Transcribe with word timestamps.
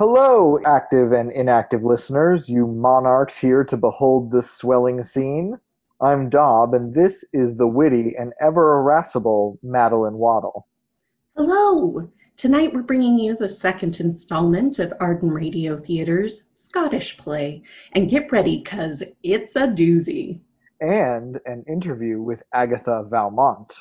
Hello, 0.00 0.58
active 0.66 1.12
and 1.12 1.30
inactive 1.30 1.84
listeners, 1.84 2.48
you 2.48 2.66
monarchs 2.66 3.38
here 3.38 3.62
to 3.62 3.76
behold 3.76 4.32
this 4.32 4.50
swelling 4.50 5.00
scene. 5.04 5.60
I'm 6.00 6.28
Daub, 6.28 6.74
and 6.74 6.92
this 6.92 7.24
is 7.32 7.54
the 7.54 7.68
witty 7.68 8.16
and 8.18 8.32
ever 8.40 8.80
irascible 8.80 9.56
Madeline 9.62 10.14
Waddle. 10.14 10.66
Hello! 11.36 12.10
Tonight 12.36 12.74
we're 12.74 12.82
bringing 12.82 13.16
you 13.20 13.36
the 13.36 13.48
second 13.48 14.00
installment 14.00 14.80
of 14.80 14.92
Arden 14.98 15.30
Radio 15.30 15.78
Theatre's 15.78 16.42
Scottish 16.54 17.16
play. 17.16 17.62
And 17.92 18.10
get 18.10 18.32
ready, 18.32 18.58
because 18.64 19.04
it's 19.22 19.54
a 19.54 19.68
doozy. 19.68 20.40
And 20.80 21.38
an 21.46 21.64
interview 21.68 22.20
with 22.20 22.42
Agatha 22.52 23.06
Valmont. 23.08 23.72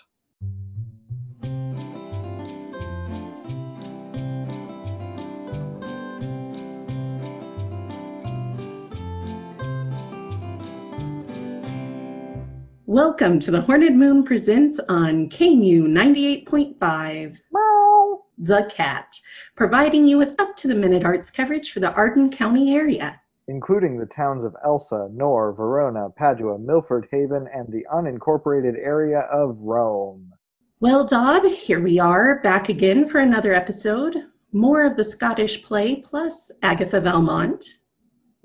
Welcome 12.94 13.40
to 13.40 13.50
the 13.50 13.62
Horned 13.62 13.98
Moon 13.98 14.24
Presents 14.24 14.80
on 14.88 15.28
KMU 15.28 15.88
98.5. 15.88 17.42
Meow. 17.52 18.22
The 18.38 18.72
Cat, 18.72 19.20
providing 19.56 20.08
you 20.08 20.20
with 20.20 20.40
up 20.40 20.56
to 20.58 20.68
the 20.68 20.76
minute 20.76 21.04
arts 21.04 21.32
coverage 21.32 21.72
for 21.72 21.80
the 21.80 21.92
Arden 21.94 22.30
County 22.30 22.76
area. 22.76 23.20
including 23.48 23.98
the 23.98 24.06
towns 24.06 24.44
of 24.44 24.56
Elsinore, 24.64 25.54
Verona, 25.54 26.12
Padua, 26.12 26.60
Milford 26.60 27.08
Haven, 27.10 27.48
and 27.52 27.68
the 27.74 27.84
unincorporated 27.92 28.78
area 28.78 29.22
of 29.22 29.58
Rome. 29.58 30.32
Well, 30.80 31.04
Daub, 31.04 31.48
here 31.52 31.82
we 31.82 31.98
are 31.98 32.42
back 32.42 32.70
again 32.70 33.10
for 33.10 33.18
another 33.22 33.54
episode. 33.54 34.18
More 34.52 34.86
of 34.86 34.98
the 34.98 35.04
Scottish 35.04 35.64
play 35.64 35.96
plus 35.96 36.52
Agatha 36.62 37.02
Valmont. 37.02 37.66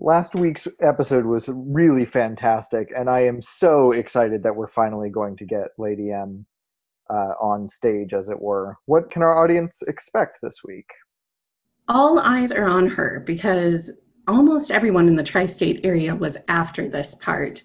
Last 0.01 0.37
week's 0.37 0.69
episode 0.81 1.27
was 1.27 1.49
really 1.49 2.05
fantastic, 2.05 2.93
and 2.97 3.11
I 3.11 3.23
am 3.23 3.43
so 3.43 3.91
excited 3.91 4.45
that 4.45 4.55
we're 4.55 4.69
finally 4.69 5.11
going 5.11 5.37
to 5.39 5.45
get 5.45 5.71
Lady 5.77 6.13
M 6.13 6.47
uh, 7.11 7.33
on 7.41 7.67
stage, 7.67 8.15
as 8.15 8.29
it 8.29 8.41
were. 8.41 8.77
What 8.87 9.11
can 9.11 9.23
our 9.23 9.43
audience 9.43 9.83
expect 9.89 10.39
this 10.41 10.59
week? 10.65 10.87
All 11.89 12.21
eyes 12.21 12.53
are 12.53 12.67
on 12.67 12.87
her 12.87 13.25
because 13.27 13.91
almost 14.29 14.71
everyone 14.71 15.09
in 15.09 15.17
the 15.17 15.23
tri 15.25 15.47
state 15.47 15.81
area 15.83 16.15
was 16.15 16.39
after 16.47 16.89
this 16.89 17.17
part. 17.17 17.65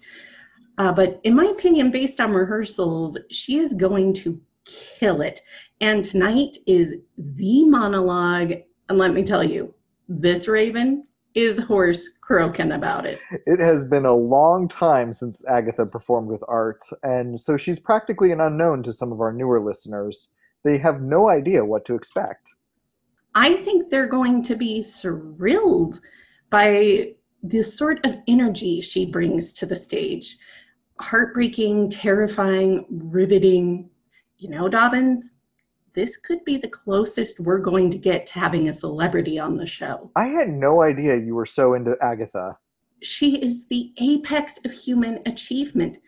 Uh, 0.76 0.90
but 0.90 1.20
in 1.22 1.36
my 1.36 1.44
opinion, 1.44 1.92
based 1.92 2.20
on 2.20 2.32
rehearsals, 2.32 3.16
she 3.30 3.58
is 3.58 3.74
going 3.74 4.12
to 4.12 4.40
kill 4.64 5.20
it. 5.20 5.40
And 5.80 6.04
tonight 6.04 6.56
is 6.66 6.96
the 7.16 7.64
monologue. 7.66 8.54
And 8.88 8.98
let 8.98 9.14
me 9.14 9.22
tell 9.22 9.44
you, 9.44 9.72
this 10.08 10.48
Raven 10.48 11.06
is 11.34 11.58
hoarse 11.58 12.08
croaking 12.20 12.72
about 12.72 13.06
it. 13.06 13.18
It 13.46 13.58
has 13.58 13.84
been 13.84 14.06
a 14.06 14.14
long 14.14 14.68
time 14.68 15.12
since 15.12 15.44
Agatha 15.46 15.84
performed 15.84 16.28
with 16.28 16.42
art, 16.46 16.82
and 17.02 17.40
so 17.40 17.56
she's 17.56 17.80
practically 17.80 18.30
an 18.30 18.40
unknown 18.40 18.82
to 18.84 18.92
some 18.92 19.12
of 19.12 19.20
our 19.20 19.32
newer 19.32 19.60
listeners. 19.60 20.30
They 20.62 20.78
have 20.78 21.02
no 21.02 21.28
idea 21.28 21.64
what 21.64 21.84
to 21.86 21.94
expect. 21.94 22.52
I 23.34 23.56
think 23.56 23.90
they're 23.90 24.06
going 24.06 24.42
to 24.44 24.54
be 24.54 24.82
thrilled 24.84 26.00
by 26.50 27.14
the 27.42 27.62
sort 27.62 28.04
of 28.06 28.20
energy 28.28 28.80
she 28.80 29.04
brings 29.04 29.52
to 29.54 29.66
the 29.66 29.76
stage. 29.76 30.38
Heartbreaking, 31.00 31.90
terrifying, 31.90 32.86
riveting. 32.88 33.90
You 34.38 34.50
know, 34.50 34.68
Dobbins, 34.68 35.32
this 35.94 36.16
could 36.16 36.44
be 36.44 36.56
the 36.56 36.68
closest 36.68 37.40
we're 37.40 37.58
going 37.58 37.90
to 37.90 37.98
get 37.98 38.26
to 38.26 38.34
having 38.34 38.68
a 38.68 38.72
celebrity 38.72 39.38
on 39.38 39.56
the 39.56 39.66
show. 39.66 40.10
I 40.16 40.26
had 40.26 40.48
no 40.48 40.82
idea 40.82 41.16
you 41.16 41.34
were 41.34 41.46
so 41.46 41.74
into 41.74 41.96
Agatha. 42.02 42.58
She 43.02 43.36
is 43.36 43.66
the 43.66 43.92
apex 43.98 44.58
of 44.64 44.72
human 44.72 45.20
achievement. 45.26 45.98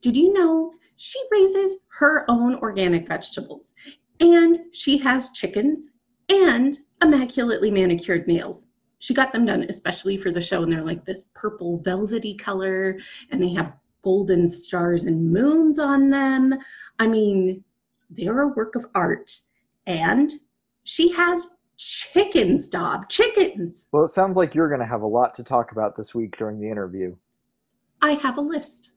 Did 0.00 0.16
you 0.16 0.32
know 0.32 0.72
she 0.96 1.20
raises 1.30 1.78
her 1.98 2.24
own 2.28 2.56
organic 2.56 3.06
vegetables 3.06 3.72
and 4.20 4.58
she 4.72 4.98
has 4.98 5.30
chickens 5.30 5.90
and 6.28 6.78
immaculately 7.02 7.70
manicured 7.70 8.26
nails? 8.26 8.68
She 8.98 9.14
got 9.14 9.32
them 9.32 9.44
done 9.44 9.66
especially 9.68 10.16
for 10.16 10.30
the 10.30 10.40
show, 10.40 10.62
and 10.62 10.72
they're 10.72 10.82
like 10.82 11.04
this 11.04 11.30
purple 11.34 11.80
velvety 11.80 12.34
color, 12.34 12.98
and 13.30 13.42
they 13.42 13.50
have 13.50 13.74
golden 14.02 14.48
stars 14.48 15.04
and 15.04 15.30
moons 15.30 15.78
on 15.78 16.08
them. 16.08 16.54
I 16.98 17.06
mean, 17.06 17.62
they're 18.10 18.42
a 18.42 18.48
work 18.48 18.74
of 18.74 18.86
art. 18.94 19.40
And 19.86 20.32
she 20.84 21.12
has 21.12 21.46
chickens, 21.76 22.68
Daub, 22.68 23.08
chickens. 23.08 23.86
Well, 23.92 24.04
it 24.04 24.10
sounds 24.10 24.36
like 24.36 24.54
you're 24.54 24.68
going 24.68 24.80
to 24.80 24.86
have 24.86 25.02
a 25.02 25.06
lot 25.06 25.34
to 25.34 25.42
talk 25.42 25.72
about 25.72 25.96
this 25.96 26.14
week 26.14 26.36
during 26.36 26.60
the 26.60 26.70
interview. 26.70 27.14
I 28.02 28.12
have 28.14 28.38
a 28.38 28.42
list. 28.42 28.92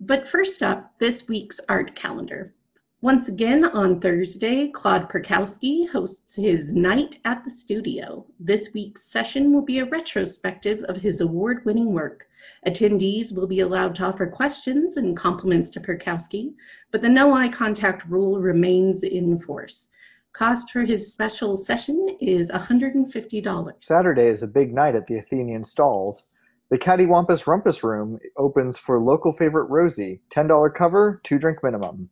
But 0.00 0.28
first 0.28 0.62
up, 0.62 0.92
this 0.98 1.28
week's 1.28 1.60
art 1.68 1.94
calendar. 1.94 2.54
Once 3.02 3.28
again, 3.28 3.64
on 3.64 3.98
Thursday, 3.98 4.68
Claude 4.68 5.10
Perkowski 5.10 5.88
hosts 5.88 6.36
his 6.36 6.72
Night 6.72 7.18
at 7.24 7.42
the 7.42 7.50
Studio. 7.50 8.24
This 8.38 8.72
week's 8.72 9.02
session 9.02 9.52
will 9.52 9.62
be 9.62 9.80
a 9.80 9.86
retrospective 9.86 10.84
of 10.84 10.98
his 10.98 11.20
award 11.20 11.64
winning 11.64 11.92
work. 11.92 12.28
Attendees 12.64 13.34
will 13.34 13.48
be 13.48 13.58
allowed 13.58 13.96
to 13.96 14.04
offer 14.04 14.28
questions 14.28 14.98
and 14.98 15.16
compliments 15.16 15.68
to 15.70 15.80
Perkowski, 15.80 16.54
but 16.92 17.00
the 17.00 17.08
no 17.08 17.34
eye 17.34 17.48
contact 17.48 18.08
rule 18.08 18.38
remains 18.38 19.02
in 19.02 19.40
force. 19.40 19.88
Cost 20.32 20.70
for 20.70 20.82
his 20.82 21.10
special 21.10 21.56
session 21.56 22.06
is 22.20 22.52
$150. 22.52 23.72
Saturday 23.80 24.28
is 24.28 24.44
a 24.44 24.46
big 24.46 24.72
night 24.72 24.94
at 24.94 25.08
the 25.08 25.18
Athenian 25.18 25.64
Stalls. 25.64 26.22
The 26.70 26.78
Cattywampus 26.78 27.46
Rumpus 27.46 27.82
Room 27.82 28.20
opens 28.36 28.78
for 28.78 29.00
local 29.00 29.32
favorite 29.32 29.70
Rosie. 29.70 30.20
$10 30.32 30.72
cover, 30.72 31.20
two 31.24 31.40
drink 31.40 31.64
minimum. 31.64 32.08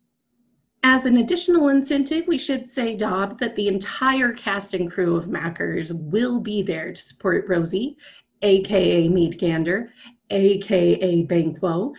As 0.82 1.04
an 1.04 1.18
additional 1.18 1.68
incentive, 1.68 2.26
we 2.26 2.38
should 2.38 2.66
say, 2.66 2.96
Daub, 2.96 3.38
that 3.38 3.54
the 3.54 3.68
entire 3.68 4.32
cast 4.32 4.72
and 4.72 4.90
crew 4.90 5.14
of 5.14 5.28
Mackers 5.28 5.92
will 5.92 6.40
be 6.40 6.62
there 6.62 6.92
to 6.92 7.00
support 7.00 7.44
Rosie, 7.48 7.98
aka 8.40 9.06
Mead 9.08 9.38
Gander, 9.38 9.92
aka 10.30 11.22
Banquo, 11.24 11.92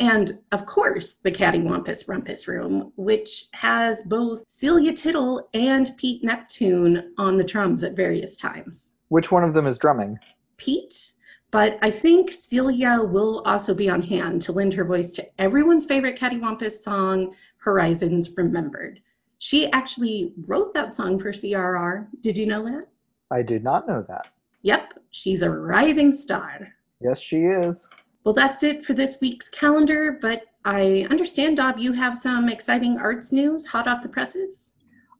and 0.00 0.38
of 0.50 0.64
course 0.64 1.14
the 1.16 1.30
Cattywampus 1.30 2.08
Rumpus 2.08 2.48
Room, 2.48 2.92
which 2.96 3.46
has 3.52 4.02
both 4.02 4.44
Celia 4.48 4.94
Tittle 4.94 5.48
and 5.52 5.94
Pete 5.98 6.24
Neptune 6.24 7.12
on 7.18 7.36
the 7.36 7.44
drums 7.44 7.84
at 7.84 7.94
various 7.94 8.38
times. 8.38 8.92
Which 9.08 9.30
one 9.30 9.44
of 9.44 9.52
them 9.52 9.66
is 9.66 9.76
drumming? 9.76 10.18
Pete, 10.56 11.12
but 11.50 11.78
I 11.82 11.90
think 11.90 12.30
Celia 12.30 13.02
will 13.02 13.42
also 13.44 13.74
be 13.74 13.90
on 13.90 14.00
hand 14.00 14.40
to 14.42 14.52
lend 14.52 14.72
her 14.72 14.84
voice 14.84 15.12
to 15.12 15.26
everyone's 15.38 15.84
favorite 15.84 16.18
Cattywampus 16.18 16.80
song, 16.80 17.34
Horizons 17.62 18.36
Remembered. 18.36 19.00
She 19.38 19.70
actually 19.72 20.34
wrote 20.46 20.74
that 20.74 20.92
song 20.92 21.18
for 21.18 21.32
CRR. 21.32 22.08
Did 22.20 22.36
you 22.38 22.46
know 22.46 22.64
that? 22.64 22.88
I 23.30 23.42
did 23.42 23.64
not 23.64 23.88
know 23.88 24.04
that. 24.08 24.26
Yep, 24.62 25.00
she's 25.10 25.42
a 25.42 25.50
rising 25.50 26.12
star. 26.12 26.68
Yes, 27.00 27.18
she 27.18 27.38
is. 27.38 27.88
Well, 28.24 28.34
that's 28.34 28.62
it 28.62 28.84
for 28.84 28.94
this 28.94 29.16
week's 29.20 29.48
calendar, 29.48 30.18
but 30.20 30.42
I 30.64 31.06
understand, 31.10 31.56
Daub, 31.56 31.78
you 31.78 31.92
have 31.92 32.16
some 32.16 32.48
exciting 32.48 32.98
arts 32.98 33.32
news 33.32 33.66
hot 33.66 33.88
off 33.88 34.02
the 34.02 34.08
presses. 34.08 34.70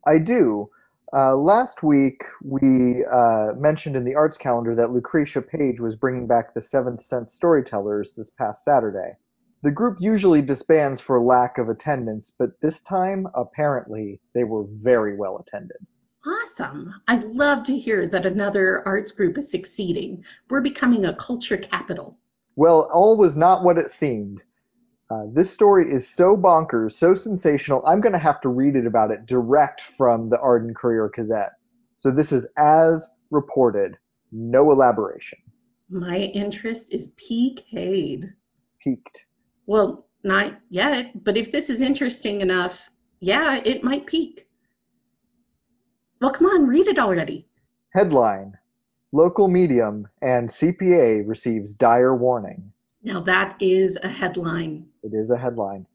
I 0.07 0.19
do. 0.19 0.71
Uh, 1.15 1.37
last 1.37 1.83
week, 1.83 2.23
we 2.43 3.05
uh, 3.05 3.53
mentioned 3.57 3.97
in 3.97 4.05
the 4.05 4.15
arts 4.15 4.37
calendar 4.37 4.75
that 4.75 4.93
Lucretia 4.93 5.43
Page 5.43 5.81
was 5.81 5.95
bringing 5.97 6.27
back 6.27 6.55
the 6.55 6.63
Seventh 6.63 7.03
Sense 7.03 7.33
Storytellers 7.33 8.15
this 8.15 8.31
past 8.31 8.65
Saturday. 8.65 9.17
The 9.63 9.71
group 9.71 9.99
usually 10.01 10.43
disbands 10.43 11.01
for 11.01 11.21
lack 11.21 11.57
of 11.57 11.69
attendance, 11.69 12.33
but 12.37 12.61
this 12.61 12.83
time, 12.83 13.29
apparently, 13.35 14.21
they 14.35 14.43
were 14.43 14.65
very 14.83 15.17
well 15.17 15.45
attended. 15.47 15.77
Awesome. 16.27 16.93
I'd 17.07 17.25
love 17.25 17.63
to 17.65 17.79
hear 17.79 18.09
that 18.09 18.27
another 18.27 18.83
arts 18.87 19.13
group 19.13 19.39
is 19.39 19.51
succeeding. 19.51 20.25
We're 20.51 20.61
becoming 20.61 21.05
a 21.05 21.15
culture 21.15 21.57
capital. 21.57 22.19
Well, 22.57 22.89
all 22.93 23.17
was 23.17 23.37
not 23.37 23.63
what 23.63 23.79
it 23.79 23.91
seemed. 23.91 24.43
Uh, 25.11 25.25
this 25.33 25.53
story 25.53 25.93
is 25.93 26.09
so 26.09 26.37
bonkers, 26.37 26.93
so 26.93 27.15
sensational, 27.15 27.85
I'm 27.87 28.01
going 28.01 28.15
to 28.15 28.19
have 28.19 28.41
to 28.43 28.49
read 28.49 28.77
it 28.77 28.87
about 28.87 29.11
it 29.11 29.27
direct 29.27 29.81
from 29.81 30.29
the 30.29 30.39
Arden 30.41 30.75
Courier 30.75 31.11
Gazette. 31.15 31.53
So 31.97 32.11
this 32.11 32.33
is 32.33 32.49
as 32.57 33.07
reported, 33.31 33.97
no 34.33 34.73
elaboration. 34.73 35.39
My 35.91 36.17
interest 36.17 36.93
is 36.93 37.13
PK'd. 37.13 38.33
Peaked. 38.83 39.27
Well, 39.67 40.07
not 40.25 40.61
yet, 40.71 41.25
but 41.25 41.37
if 41.37 41.53
this 41.53 41.71
is 41.71 41.81
interesting 41.81 42.41
enough, 42.41 42.91
yeah, 43.21 43.61
it 43.65 43.85
might 43.85 44.07
peak. 44.07 44.47
Well, 46.21 46.33
come 46.33 46.47
on, 46.47 46.67
read 46.67 46.87
it 46.87 46.99
already. 46.99 47.49
Headline 47.95 48.55
Local 49.15 49.47
medium 49.47 50.09
and 50.23 50.49
CPA 50.49 51.29
receives 51.29 51.75
dire 51.75 52.17
warning. 52.17 52.73
Now, 53.03 53.21
that 53.21 53.57
is 53.61 53.99
a 54.03 54.09
headline. 54.09 54.87
It 55.03 55.13
is 55.13 55.29
a 55.29 55.37
headline. 55.37 55.87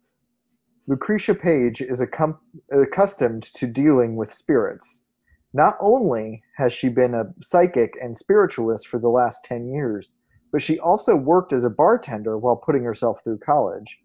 Lucretia 0.86 1.34
Page 1.34 1.82
is 1.82 2.00
accum- 2.00 2.38
accustomed 2.72 3.42
to 3.56 3.66
dealing 3.66 4.18
with 4.18 4.32
spirits. 4.32 5.04
Not 5.52 5.78
only 5.82 6.44
has 6.58 6.74
she 6.74 6.90
been 6.90 7.16
a 7.16 7.34
psychic 7.42 7.98
and 8.00 8.16
spiritualist 8.16 8.88
for 8.88 9.00
the 9.00 9.10
last 9.10 9.44
10 9.44 9.68
years, 9.68 10.14
but 10.52 10.62
she 10.62 10.80
also 10.80 11.16
worked 11.16 11.54
as 11.54 11.64
a 11.64 11.70
bartender 11.70 12.38
while 12.38 12.56
putting 12.56 12.84
herself 12.84 13.24
through 13.24 13.40
college. 13.40 14.00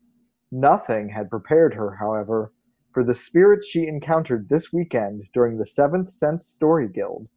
Nothing 0.51 1.11
had 1.11 1.31
prepared 1.31 1.75
her, 1.75 1.97
however, 2.01 2.53
for 2.93 3.03
the 3.03 3.15
spirits 3.15 3.67
she 3.67 3.87
encountered 3.87 4.49
this 4.49 4.73
weekend 4.73 5.25
during 5.33 5.59
the 5.59 5.67
Seventh 5.67 6.11
Sense 6.11 6.47
Story 6.47 6.89
Guild. 6.89 7.29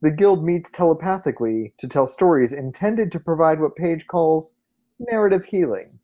The 0.00 0.10
guild 0.10 0.44
meets 0.44 0.70
telepathically 0.70 1.74
to 1.78 1.88
tell 1.88 2.06
stories 2.06 2.52
intended 2.52 3.12
to 3.12 3.20
provide 3.20 3.60
what 3.60 3.76
Paige 3.76 4.06
calls 4.06 4.56
narrative 4.98 5.46
healing. 5.46 5.98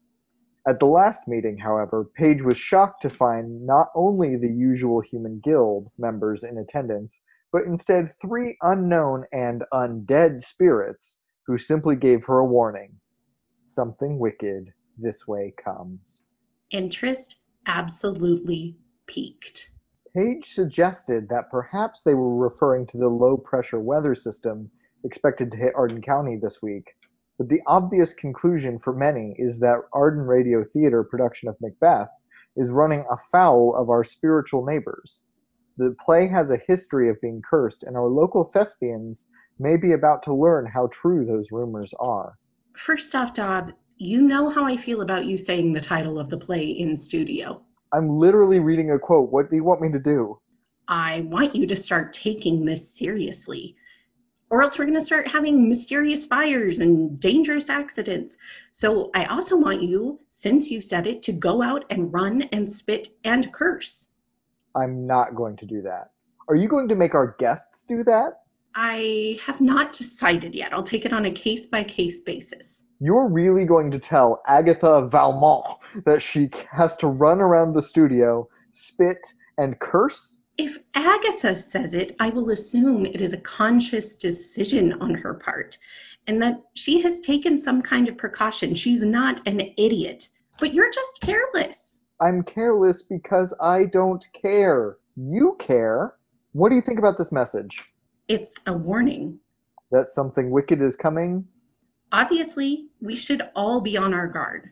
At 0.66 0.78
the 0.78 0.86
last 0.86 1.26
meeting, 1.26 1.58
however, 1.58 2.04
Paige 2.14 2.42
was 2.42 2.58
shocked 2.58 3.02
to 3.02 3.10
find 3.10 3.66
not 3.66 3.88
only 3.94 4.36
the 4.36 4.52
usual 4.52 5.00
human 5.00 5.40
guild 5.42 5.88
members 5.98 6.44
in 6.44 6.58
attendance, 6.58 7.20
but 7.52 7.64
instead 7.64 8.12
three 8.20 8.56
unknown 8.62 9.24
and 9.32 9.64
undead 9.72 10.42
spirits 10.42 11.20
who 11.50 11.58
simply 11.58 11.96
gave 11.96 12.24
her 12.26 12.38
a 12.38 12.46
warning. 12.46 12.92
Something 13.64 14.20
wicked 14.20 14.72
this 14.96 15.26
way 15.26 15.52
comes. 15.62 16.22
Interest 16.70 17.34
absolutely 17.66 18.76
peaked. 19.08 19.70
Paige 20.14 20.44
suggested 20.44 21.28
that 21.28 21.50
perhaps 21.50 22.02
they 22.02 22.14
were 22.14 22.36
referring 22.36 22.86
to 22.86 22.98
the 22.98 23.08
low 23.08 23.36
pressure 23.36 23.80
weather 23.80 24.14
system 24.14 24.70
expected 25.02 25.50
to 25.50 25.56
hit 25.56 25.72
Arden 25.74 26.00
County 26.02 26.36
this 26.40 26.62
week. 26.62 26.92
But 27.36 27.48
the 27.48 27.62
obvious 27.66 28.14
conclusion 28.14 28.78
for 28.78 28.92
many 28.92 29.34
is 29.36 29.58
that 29.58 29.78
Arden 29.92 30.22
Radio 30.22 30.62
Theater 30.62 31.02
production 31.02 31.48
of 31.48 31.56
Macbeth 31.60 32.10
is 32.56 32.70
running 32.70 33.04
afoul 33.10 33.74
of 33.74 33.90
our 33.90 34.04
spiritual 34.04 34.64
neighbors. 34.64 35.22
The 35.78 35.96
play 36.04 36.28
has 36.28 36.52
a 36.52 36.60
history 36.68 37.08
of 37.08 37.20
being 37.20 37.42
cursed, 37.42 37.82
and 37.82 37.96
our 37.96 38.06
local 38.06 38.44
thespians 38.44 39.28
may 39.60 39.76
be 39.76 39.92
about 39.92 40.22
to 40.24 40.34
learn 40.34 40.66
how 40.66 40.88
true 40.88 41.24
those 41.24 41.52
rumors 41.52 41.94
are. 42.00 42.38
First 42.76 43.14
off, 43.14 43.34
Daub, 43.34 43.72
you 43.98 44.22
know 44.22 44.48
how 44.48 44.64
I 44.64 44.76
feel 44.76 45.02
about 45.02 45.26
you 45.26 45.36
saying 45.36 45.72
the 45.72 45.80
title 45.80 46.18
of 46.18 46.30
the 46.30 46.38
play 46.38 46.64
in 46.64 46.96
studio. 46.96 47.62
I'm 47.92 48.08
literally 48.08 48.58
reading 48.58 48.92
a 48.92 48.98
quote. 48.98 49.30
What 49.30 49.50
do 49.50 49.56
you 49.56 49.64
want 49.64 49.82
me 49.82 49.92
to 49.92 49.98
do? 49.98 50.40
I 50.88 51.20
want 51.28 51.54
you 51.54 51.66
to 51.66 51.76
start 51.76 52.12
taking 52.12 52.64
this 52.64 52.88
seriously. 52.88 53.76
Or 54.48 54.62
else 54.62 54.78
we're 54.78 54.86
going 54.86 54.98
to 54.98 55.04
start 55.04 55.28
having 55.28 55.68
mysterious 55.68 56.24
fires 56.24 56.80
and 56.80 57.20
dangerous 57.20 57.68
accidents. 57.68 58.36
So 58.72 59.10
I 59.14 59.26
also 59.26 59.56
want 59.56 59.82
you, 59.82 60.18
since 60.28 60.70
you 60.70 60.80
said 60.80 61.06
it, 61.06 61.22
to 61.24 61.32
go 61.32 61.62
out 61.62 61.84
and 61.90 62.12
run 62.12 62.42
and 62.50 62.68
spit 62.68 63.08
and 63.24 63.52
curse. 63.52 64.08
I'm 64.74 65.06
not 65.06 65.36
going 65.36 65.56
to 65.58 65.66
do 65.66 65.82
that. 65.82 66.10
Are 66.48 66.56
you 66.56 66.66
going 66.66 66.88
to 66.88 66.96
make 66.96 67.14
our 67.14 67.36
guests 67.38 67.84
do 67.84 68.02
that? 68.04 68.40
I 68.74 69.38
have 69.44 69.60
not 69.60 69.92
decided 69.92 70.54
yet. 70.54 70.72
I'll 70.72 70.82
take 70.82 71.04
it 71.04 71.12
on 71.12 71.26
a 71.26 71.30
case 71.30 71.66
by 71.66 71.84
case 71.84 72.20
basis. 72.20 72.84
You're 73.00 73.28
really 73.28 73.64
going 73.64 73.90
to 73.90 73.98
tell 73.98 74.42
Agatha 74.46 75.08
Valmont 75.08 75.66
that 76.04 76.20
she 76.20 76.50
has 76.70 76.96
to 76.98 77.06
run 77.06 77.40
around 77.40 77.72
the 77.72 77.82
studio, 77.82 78.48
spit, 78.72 79.34
and 79.58 79.78
curse? 79.78 80.42
If 80.58 80.78
Agatha 80.94 81.54
says 81.54 81.94
it, 81.94 82.14
I 82.20 82.28
will 82.28 82.50
assume 82.50 83.06
it 83.06 83.22
is 83.22 83.32
a 83.32 83.38
conscious 83.38 84.16
decision 84.16 84.92
on 85.00 85.14
her 85.14 85.34
part 85.34 85.78
and 86.26 86.40
that 86.42 86.60
she 86.74 87.00
has 87.00 87.20
taken 87.20 87.58
some 87.58 87.80
kind 87.82 88.08
of 88.08 88.18
precaution. 88.18 88.74
She's 88.74 89.02
not 89.02 89.40
an 89.46 89.60
idiot, 89.78 90.28
but 90.58 90.74
you're 90.74 90.92
just 90.92 91.20
careless. 91.22 92.00
I'm 92.20 92.42
careless 92.42 93.02
because 93.02 93.54
I 93.60 93.86
don't 93.86 94.26
care. 94.40 94.98
You 95.16 95.56
care. 95.58 96.14
What 96.52 96.68
do 96.68 96.74
you 96.74 96.82
think 96.82 96.98
about 96.98 97.16
this 97.16 97.32
message? 97.32 97.82
It's 98.30 98.60
a 98.68 98.72
warning. 98.72 99.40
That 99.90 100.06
something 100.06 100.52
wicked 100.52 100.80
is 100.80 100.94
coming? 100.94 101.46
Obviously, 102.12 102.86
we 103.00 103.16
should 103.16 103.42
all 103.56 103.80
be 103.80 103.96
on 103.96 104.14
our 104.14 104.28
guard. 104.28 104.70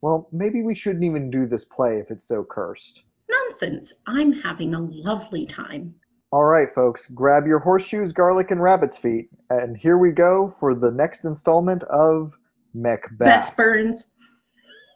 Well, 0.00 0.30
maybe 0.32 0.62
we 0.62 0.74
shouldn't 0.74 1.04
even 1.04 1.30
do 1.30 1.46
this 1.46 1.66
play 1.66 1.98
if 1.98 2.10
it's 2.10 2.26
so 2.26 2.42
cursed. 2.42 3.02
Nonsense. 3.28 3.92
I'm 4.06 4.32
having 4.32 4.74
a 4.74 4.80
lovely 4.80 5.44
time. 5.44 5.94
All 6.32 6.44
right, 6.44 6.74
folks, 6.74 7.08
grab 7.08 7.46
your 7.46 7.58
horseshoes, 7.58 8.14
garlic, 8.14 8.50
and 8.50 8.62
rabbit's 8.62 8.96
feet, 8.96 9.28
and 9.50 9.76
here 9.76 9.98
we 9.98 10.10
go 10.10 10.56
for 10.58 10.74
the 10.74 10.90
next 10.90 11.26
installment 11.26 11.82
of 11.82 12.32
Macbeth. 12.72 13.18
Beth 13.18 13.56
Burns. 13.58 14.04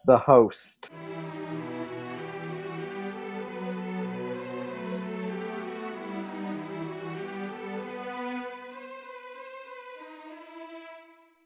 The 0.07 0.17
host. 0.17 0.89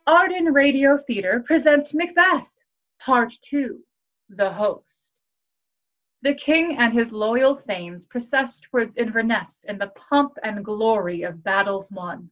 Arden 0.07 0.53
Radio 0.53 0.99
Theater 0.99 1.43
presents 1.47 1.91
Macbeth, 1.91 2.47
Part 2.99 3.33
2 3.41 3.83
The 4.29 4.53
Host. 4.53 5.23
The 6.21 6.35
king 6.35 6.77
and 6.77 6.93
his 6.93 7.11
loyal 7.11 7.55
thanes 7.55 8.05
process 8.05 8.59
towards 8.59 8.97
Inverness 8.97 9.65
in 9.67 9.79
the 9.79 9.91
pomp 9.95 10.37
and 10.43 10.63
glory 10.63 11.23
of 11.23 11.43
battles 11.43 11.89
won. 11.89 12.29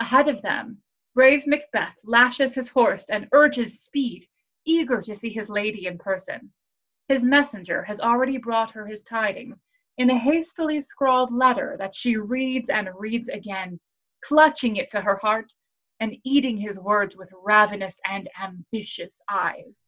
Ahead 0.00 0.26
of 0.26 0.40
them, 0.40 0.80
brave 1.14 1.46
Macbeth 1.46 1.98
lashes 2.02 2.54
his 2.54 2.70
horse 2.70 3.04
and 3.10 3.28
urges 3.32 3.80
speed, 3.80 4.26
eager 4.64 5.02
to 5.02 5.14
see 5.14 5.28
his 5.28 5.50
lady 5.50 5.88
in 5.88 5.98
person. 5.98 6.50
His 7.08 7.22
messenger 7.22 7.82
has 7.82 8.00
already 8.00 8.38
brought 8.38 8.70
her 8.70 8.86
his 8.86 9.02
tidings 9.02 9.58
in 9.98 10.08
a 10.08 10.18
hastily 10.18 10.80
scrawled 10.80 11.30
letter 11.30 11.76
that 11.78 11.94
she 11.94 12.16
reads 12.16 12.70
and 12.70 12.88
reads 12.94 13.28
again, 13.28 13.78
clutching 14.24 14.76
it 14.76 14.90
to 14.92 15.02
her 15.02 15.16
heart 15.16 15.52
and 16.02 16.16
eating 16.24 16.56
his 16.56 16.80
words 16.80 17.16
with 17.16 17.28
ravenous 17.44 17.94
and 18.10 18.28
ambitious 18.42 19.20
eyes. 19.30 19.84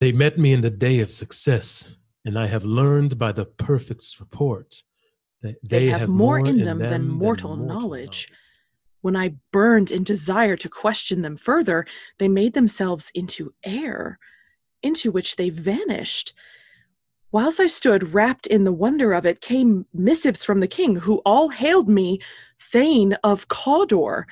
They 0.00 0.10
met 0.10 0.40
me 0.40 0.52
in 0.52 0.60
the 0.60 0.70
day 0.70 0.98
of 0.98 1.12
success, 1.12 1.96
and 2.24 2.36
I 2.36 2.48
have 2.48 2.64
learned 2.64 3.16
by 3.16 3.30
the 3.30 3.44
perfect's 3.44 4.18
report 4.18 4.82
that 5.42 5.54
they, 5.62 5.86
they, 5.86 5.86
have, 5.86 6.08
more 6.08 6.40
in 6.40 6.64
them, 6.64 6.80
than 6.80 7.06
mortal, 7.06 7.54
knowledge. 7.54 8.28
When 9.02 9.14
I 9.14 9.36
burned 9.52 9.92
in 9.92 10.02
desire 10.02 10.56
to 10.56 10.68
question 10.68 11.22
them 11.22 11.36
further, 11.36 11.86
they 12.18 12.26
made 12.26 12.54
themselves 12.54 13.12
into 13.14 13.54
air, 13.62 14.18
into 14.82 15.12
which 15.12 15.36
they 15.36 15.50
vanished. 15.50 16.34
Whilst 17.30 17.60
I 17.60 17.68
stood 17.68 18.12
rapt 18.12 18.48
in 18.48 18.64
the 18.64 18.72
wonder 18.72 19.12
of 19.12 19.24
it, 19.24 19.40
came 19.40 19.86
missives 19.94 20.42
from 20.42 20.58
the 20.58 20.66
king, 20.66 20.96
who 20.96 21.18
all 21.24 21.50
hailed 21.50 21.88
me 21.88 22.18
Thane 22.58 23.12
of 23.22 23.46
Cawdor 23.46 24.26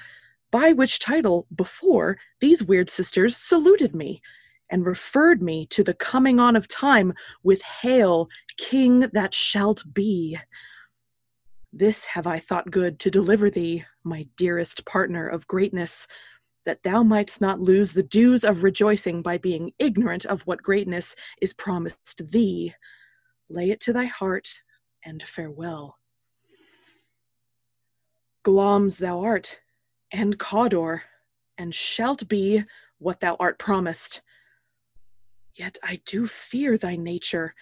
by 0.54 0.70
which 0.70 1.00
title 1.00 1.48
before 1.56 2.16
these 2.38 2.62
weird 2.62 2.88
sisters 2.88 3.36
saluted 3.36 3.92
me 3.92 4.22
and 4.70 4.86
referred 4.86 5.42
me 5.42 5.66
to 5.66 5.82
the 5.82 5.94
coming 5.94 6.38
on 6.38 6.54
of 6.54 6.68
time 6.68 7.12
with 7.42 7.60
hail 7.60 8.28
king 8.56 9.00
that 9.12 9.34
shalt 9.34 9.82
be. 9.92 10.38
This 11.72 12.04
have 12.04 12.28
i 12.28 12.38
thought 12.38 12.70
good 12.70 13.00
to 13.00 13.10
deliver 13.10 13.50
thee 13.50 13.84
my 14.04 14.28
dearest 14.36 14.84
partner 14.84 15.26
of 15.26 15.44
greatness 15.48 16.06
that 16.64 16.84
thou 16.84 17.02
mightst 17.02 17.40
not 17.40 17.58
lose 17.58 17.90
the 17.90 18.04
dues 18.04 18.44
of 18.44 18.62
rejoicing 18.62 19.22
by 19.22 19.38
being 19.38 19.72
ignorant 19.80 20.24
of 20.24 20.42
what 20.42 20.62
greatness 20.62 21.16
is 21.42 21.52
promised 21.52 22.30
thee. 22.30 22.72
Lay 23.48 23.70
it 23.70 23.80
to 23.80 23.92
thy 23.92 24.04
heart 24.04 24.54
and 25.04 25.20
farewell. 25.26 25.98
Glamis 28.44 28.98
thou 28.98 29.18
art 29.20 29.58
and 30.12 30.38
Cawdor, 30.38 31.02
and 31.58 31.74
shalt 31.74 32.28
be 32.28 32.64
what 32.98 33.20
thou 33.20 33.36
art 33.38 33.58
promised. 33.58 34.22
Yet 35.54 35.78
I 35.82 36.00
do 36.04 36.26
fear 36.26 36.76
thy 36.76 36.96
nature. 36.96 37.54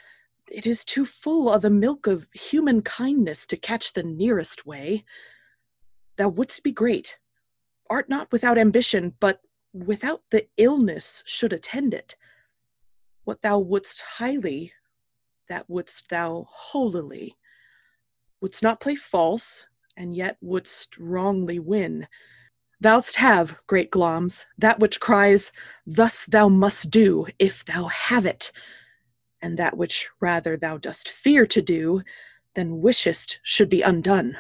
It 0.51 0.67
is 0.67 0.85
too 0.85 1.05
full 1.05 1.51
of 1.51 1.63
the 1.63 1.71
milk 1.71 2.07
of 2.07 2.27
human 2.33 2.83
kindness 2.83 3.47
to 3.49 3.57
catch 3.57 3.93
the 3.93 4.03
nearest 4.03 4.67
way. 4.67 5.05
Thou 6.17 6.29
wouldst 6.29 6.63
be 6.63 6.73
great, 6.73 7.19
art 7.89 8.09
not 8.09 8.33
without 8.33 8.59
ambition, 8.59 9.15
but 9.21 9.41
without 9.73 10.23
the 10.31 10.47
illness 10.57 11.23
should 11.27 11.53
attend 11.53 11.95
it. 11.95 12.17
What 13.25 13.43
thou 13.43 13.59
wouldst 13.59 14.01
highly, 14.01 14.73
that 15.49 15.69
wouldst 15.69 16.09
thou 16.09 16.49
holily. 16.51 17.37
Wouldst 18.41 18.63
not 18.63 18.81
play 18.81 18.97
false, 18.97 19.67
and 19.97 20.15
yet 20.15 20.37
wouldst 20.41 20.99
wrongly 20.99 21.59
win. 21.59 22.07
Thou'st 22.83 23.17
have, 23.17 23.57
great 23.67 23.91
Glamis, 23.91 24.47
that 24.59 24.81
which 24.81 25.01
cries, 25.01 25.53
Thus 25.87 26.27
thou 26.27 26.49
must 26.49 26.91
do, 26.91 27.27
if 27.39 27.65
thou 27.65 27.87
have 27.87 28.27
it, 28.27 28.51
and 29.41 29.59
that 29.59 29.77
which 29.77 30.09
rather 30.21 30.57
thou 30.57 30.79
dost 30.79 31.09
fear 31.09 31.47
to 31.47 31.63
do, 31.63 32.03
than 32.55 32.81
wishest 32.81 33.39
should 33.43 33.69
be 33.69 33.83
undone. 33.83 34.37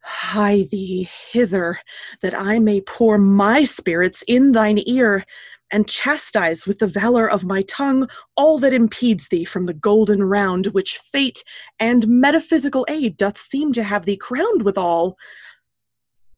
Hie 0.00 0.64
thee 0.70 1.08
hither, 1.30 1.78
that 2.22 2.34
I 2.34 2.58
may 2.60 2.80
pour 2.80 3.18
my 3.18 3.64
spirits 3.64 4.22
in 4.26 4.52
thine 4.52 4.80
ear, 4.86 5.24
and 5.70 5.88
chastise 5.88 6.66
with 6.66 6.78
the 6.78 6.86
valor 6.86 7.28
of 7.28 7.44
my 7.44 7.62
tongue 7.62 8.08
all 8.36 8.58
that 8.58 8.72
impedes 8.72 9.28
thee 9.28 9.44
from 9.44 9.66
the 9.66 9.74
golden 9.74 10.22
round 10.22 10.68
which 10.68 10.98
fate 10.98 11.44
and 11.78 12.06
metaphysical 12.08 12.86
aid 12.88 13.16
doth 13.16 13.38
seem 13.38 13.72
to 13.72 13.82
have 13.82 14.04
thee 14.04 14.16
crowned 14.16 14.62
withal. 14.62 15.16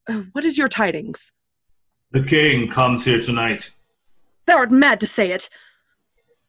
Uh, 0.09 0.23
what 0.33 0.45
is 0.45 0.59
your 0.59 0.69
tidings? 0.69 1.33
The 2.13 2.25
king 2.25 2.69
comes 2.69 3.05
here 3.05 3.21
tonight. 3.21 3.71
Thou 4.47 4.57
art 4.57 4.71
mad 4.71 5.01
to 5.01 5.07
say 5.07 5.31
it. 5.31 5.49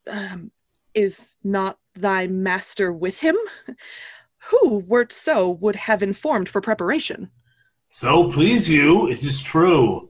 Um, 0.10 0.52
is 0.94 1.36
not 1.44 1.78
thy 1.96 2.28
master 2.28 2.92
with 2.92 3.20
him? 3.20 3.38
Who, 4.50 4.80
wert 4.88 5.14
so, 5.14 5.50
would 5.50 5.76
have 5.76 6.02
informed 6.02 6.50
for 6.50 6.62
preparation? 6.62 7.30
So 7.90 8.32
please 8.32 8.68
you, 8.68 9.08
it 9.08 9.24
is 9.24 9.40
true. 9.40 10.10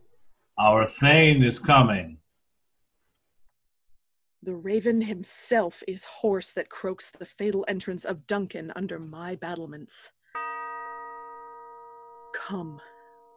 Our 0.57 0.85
Thane 0.85 1.43
is 1.43 1.59
coming. 1.59 2.17
The 4.43 4.55
raven 4.55 5.01
himself 5.01 5.83
is 5.87 6.03
hoarse 6.03 6.51
that 6.53 6.67
croaks 6.67 7.11
the 7.11 7.27
fatal 7.27 7.63
entrance 7.67 8.03
of 8.03 8.25
Duncan 8.25 8.73
under 8.75 8.97
my 8.97 9.35
battlements. 9.35 10.09
Come, 12.33 12.81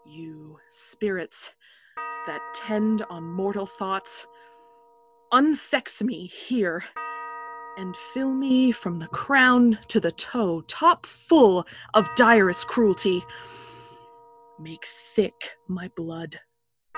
you 0.06 0.58
spirits 0.70 1.50
that 2.26 2.40
tend 2.54 3.02
on 3.10 3.22
mortal 3.24 3.66
thoughts, 3.66 4.24
unsex 5.30 6.02
me 6.02 6.26
here 6.26 6.82
and 7.76 7.94
fill 8.14 8.32
me 8.32 8.72
from 8.72 8.98
the 8.98 9.08
crown 9.08 9.78
to 9.88 10.00
the 10.00 10.12
toe, 10.12 10.62
top 10.68 11.04
full 11.04 11.66
of 11.92 12.08
direst 12.16 12.66
cruelty. 12.66 13.22
Make 14.58 14.86
thick 15.14 15.58
my 15.68 15.90
blood. 15.96 16.40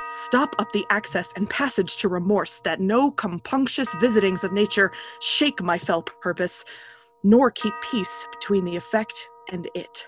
Stop 0.05 0.55
up 0.59 0.73
the 0.73 0.85
access 0.91 1.33
and 1.37 1.49
passage 1.49 1.97
to 1.97 2.09
remorse, 2.09 2.61
that 2.61 2.81
no 2.81 3.11
compunctious 3.11 3.99
visitings 4.01 4.45
of 4.45 4.53
nature 4.53 4.93
shake 5.21 5.63
my 5.63 5.79
fell 5.79 6.03
purpose, 6.03 6.65
nor 7.23 7.51
keep 7.51 7.75
peace 7.91 8.27
between 8.33 8.65
the 8.65 8.77
effect 8.77 9.29
and 9.51 9.69
it. 9.75 10.07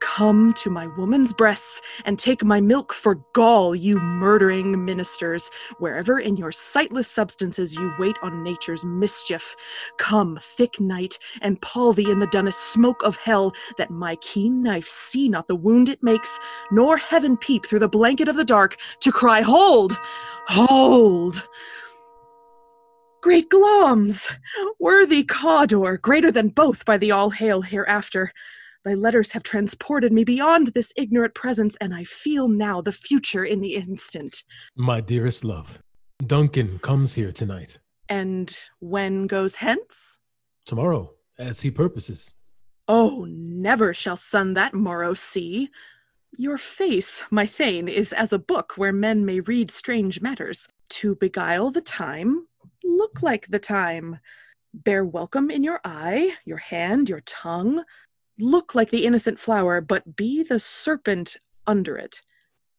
Come 0.00 0.54
to 0.54 0.70
my 0.70 0.86
woman's 0.86 1.32
breasts 1.32 1.80
and 2.04 2.18
take 2.18 2.42
my 2.42 2.60
milk 2.60 2.92
for 2.92 3.16
gall, 3.34 3.74
you 3.74 3.98
murdering 4.00 4.84
ministers, 4.84 5.50
wherever 5.78 6.18
in 6.18 6.36
your 6.36 6.52
sightless 6.52 7.06
substances 7.06 7.74
you 7.74 7.92
wait 7.98 8.16
on 8.22 8.42
nature's 8.42 8.84
mischief. 8.84 9.54
Come, 9.98 10.38
thick 10.42 10.80
night, 10.80 11.18
and 11.42 11.60
pall 11.60 11.92
thee 11.92 12.10
in 12.10 12.18
the 12.18 12.26
dunnest 12.28 12.72
smoke 12.72 13.02
of 13.02 13.16
hell, 13.16 13.52
that 13.78 13.90
my 13.90 14.16
keen 14.16 14.62
knife 14.62 14.88
see 14.88 15.28
not 15.28 15.48
the 15.48 15.56
wound 15.56 15.88
it 15.88 16.02
makes, 16.02 16.38
nor 16.72 16.96
heaven 16.96 17.36
peep 17.36 17.66
through 17.66 17.80
the 17.80 17.88
blanket 17.88 18.28
of 18.28 18.36
the 18.36 18.44
dark 18.44 18.76
to 19.00 19.12
cry, 19.12 19.42
Hold! 19.42 19.98
Hold! 20.48 21.46
Great 23.22 23.50
Glamis, 23.50 24.30
worthy 24.78 25.24
Cawdor, 25.24 25.98
greater 25.98 26.32
than 26.32 26.48
both 26.48 26.86
by 26.86 26.96
the 26.96 27.10
all 27.10 27.28
hail 27.28 27.60
hereafter. 27.60 28.32
Thy 28.82 28.94
letters 28.94 29.32
have 29.32 29.42
transported 29.42 30.10
me 30.10 30.24
beyond 30.24 30.68
this 30.68 30.92
ignorant 30.96 31.34
presence, 31.34 31.76
and 31.82 31.94
I 31.94 32.04
feel 32.04 32.48
now 32.48 32.80
the 32.80 32.92
future 32.92 33.44
in 33.44 33.60
the 33.60 33.74
instant. 33.74 34.42
My 34.74 35.02
dearest 35.02 35.44
love, 35.44 35.82
Duncan 36.26 36.78
comes 36.78 37.12
here 37.12 37.30
tonight. 37.30 37.78
And 38.08 38.56
when 38.78 39.26
goes 39.26 39.56
hence? 39.56 40.18
Tomorrow, 40.64 41.12
as 41.38 41.60
he 41.60 41.70
purposes. 41.70 42.32
Oh, 42.88 43.26
never 43.28 43.92
shall 43.92 44.16
sun 44.16 44.54
that 44.54 44.72
morrow 44.72 45.12
see. 45.12 45.68
Your 46.38 46.56
face, 46.56 47.22
my 47.30 47.44
Thane, 47.44 47.86
is 47.86 48.14
as 48.14 48.32
a 48.32 48.38
book 48.38 48.72
where 48.76 48.92
men 48.92 49.26
may 49.26 49.40
read 49.40 49.70
strange 49.70 50.22
matters. 50.22 50.68
To 50.90 51.16
beguile 51.16 51.70
the 51.70 51.82
time, 51.82 52.46
look 52.82 53.20
like 53.22 53.46
the 53.48 53.58
time. 53.58 54.20
Bear 54.72 55.04
welcome 55.04 55.50
in 55.50 55.62
your 55.62 55.80
eye, 55.84 56.34
your 56.46 56.58
hand, 56.58 57.08
your 57.08 57.20
tongue, 57.20 57.84
look 58.40 58.74
like 58.74 58.90
the 58.90 59.04
innocent 59.04 59.38
flower, 59.38 59.80
but 59.80 60.16
be 60.16 60.42
the 60.42 60.58
serpent 60.58 61.36
under 61.66 61.96
it. 61.96 62.22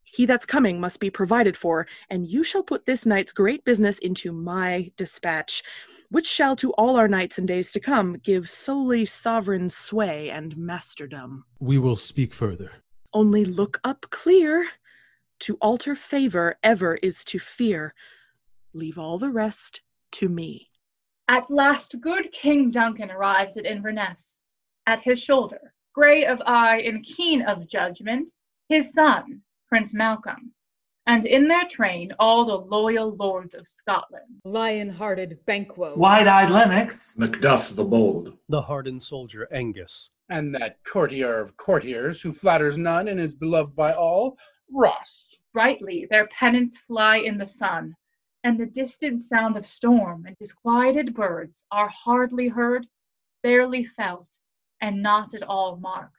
He 0.04 0.26
that's 0.26 0.46
coming 0.46 0.80
must 0.80 1.00
be 1.00 1.10
provided 1.10 1.56
for, 1.56 1.88
and 2.10 2.28
you 2.28 2.44
shall 2.44 2.64
put 2.64 2.86
this 2.86 3.06
night's 3.06 3.32
great 3.32 3.64
business 3.64 3.98
into 4.00 4.34
my 4.34 4.92
dispatch, 4.98 5.64
which 6.10 6.28
shall 6.28 6.58
to 6.58 6.74
all 6.74 6.98
our 6.98 7.08
nights 7.08 7.38
and 7.38 7.48
days 7.48 7.72
to 7.72 7.80
come 7.80 8.18
give 8.18 8.50
solely 8.50 9.06
sovereign 9.06 9.70
sway 9.70 10.30
and 10.30 10.58
masterdom. 10.58 11.44
We 11.60 11.78
will 11.78 11.96
speak 11.96 12.34
further. 12.34 12.72
Only 13.14 13.46
look 13.46 13.80
up 13.84 14.06
clear. 14.10 14.68
To 15.42 15.58
alter 15.62 15.96
favor 15.96 16.58
ever 16.62 16.96
is 16.96 17.24
to 17.26 17.40
fear. 17.40 17.94
Leave 18.74 18.98
all 18.98 19.18
the 19.18 19.30
rest 19.30 19.82
to 20.12 20.28
me. 20.28 20.70
At 21.30 21.50
last, 21.50 21.96
good 22.02 22.32
King 22.34 22.70
Duncan 22.70 23.10
arrives 23.10 23.56
at 23.56 23.66
Inverness 23.66 24.26
at 24.88 25.04
his 25.04 25.22
shoulder, 25.22 25.74
grey 25.94 26.26
of 26.26 26.42
eye 26.46 26.82
and 26.82 27.06
keen 27.06 27.42
of 27.44 27.68
judgment, 27.68 28.32
his 28.70 28.94
son, 28.94 29.42
Prince 29.68 29.94
Malcolm, 29.94 30.54
and 31.08 31.26
in 31.26 31.48
their 31.48 31.68
train 31.70 32.12
all 32.20 32.46
the 32.46 32.76
loyal 32.76 33.16
lords 33.16 33.56
of 33.56 33.68
Scotland. 33.68 34.42
Lion-hearted 34.46 35.40
Banquo, 35.46 35.96
Wide-eyed 35.96 36.52
Lennox, 36.52 37.18
Macduff 37.18 37.76
the 37.76 37.84
Bold, 37.84 38.38
the 38.50 38.62
hardened 38.62 39.02
soldier 39.02 39.48
Angus, 39.52 40.12
and 40.30 40.54
that 40.56 40.78
courtier 40.84 41.40
of 41.40 41.58
courtiers 41.58 42.22
who 42.22 42.34
flatters 42.34 42.78
none 42.78 43.08
and 43.08 43.20
is 43.20 43.36
beloved 43.36 43.76
by 43.76 43.94
all, 43.94 44.38
Ross. 44.72 45.38
Brightly 45.54 46.08
their 46.10 46.28
pennants 46.28 46.78
fly 46.88 47.18
in 47.18 47.38
the 47.38 47.48
sun, 47.48 47.94
and 48.44 48.58
the 48.58 48.68
distant 48.68 49.22
sound 49.22 49.58
of 49.58 49.68
storm 49.68 50.26
and 50.26 50.36
disquieted 50.38 51.14
birds 51.14 51.64
are 51.72 51.90
hardly 51.90 52.48
heard, 52.48 52.88
barely 53.44 53.84
felt, 53.84 54.28
and 54.82 55.02
not 55.02 55.34
at 55.34 55.44
all 55.44 55.78
marked. 55.78 56.16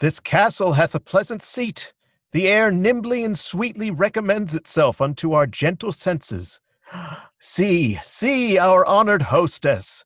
This 0.00 0.20
castle 0.20 0.74
hath 0.74 0.94
a 0.94 1.00
pleasant 1.00 1.42
seat. 1.42 1.92
The 2.32 2.48
air 2.48 2.70
nimbly 2.70 3.24
and 3.24 3.38
sweetly 3.38 3.90
recommends 3.90 4.54
itself 4.54 5.00
unto 5.00 5.32
our 5.32 5.46
gentle 5.46 5.92
senses. 5.92 6.60
See, 7.38 7.98
see 8.02 8.58
our 8.58 8.84
honored 8.84 9.22
hostess. 9.22 10.04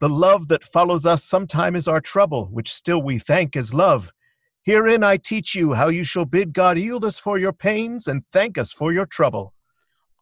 The 0.00 0.08
love 0.08 0.48
that 0.48 0.64
follows 0.64 1.04
us 1.04 1.24
sometime 1.24 1.74
is 1.76 1.88
our 1.88 2.00
trouble, 2.00 2.46
which 2.46 2.72
still 2.72 3.02
we 3.02 3.18
thank 3.18 3.56
as 3.56 3.74
love. 3.74 4.12
Herein 4.62 5.02
I 5.02 5.16
teach 5.16 5.54
you 5.54 5.74
how 5.74 5.88
you 5.88 6.04
shall 6.04 6.24
bid 6.24 6.52
God 6.52 6.78
yield 6.78 7.04
us 7.04 7.18
for 7.18 7.36
your 7.36 7.52
pains 7.52 8.06
and 8.06 8.24
thank 8.24 8.56
us 8.56 8.72
for 8.72 8.92
your 8.92 9.06
trouble 9.06 9.54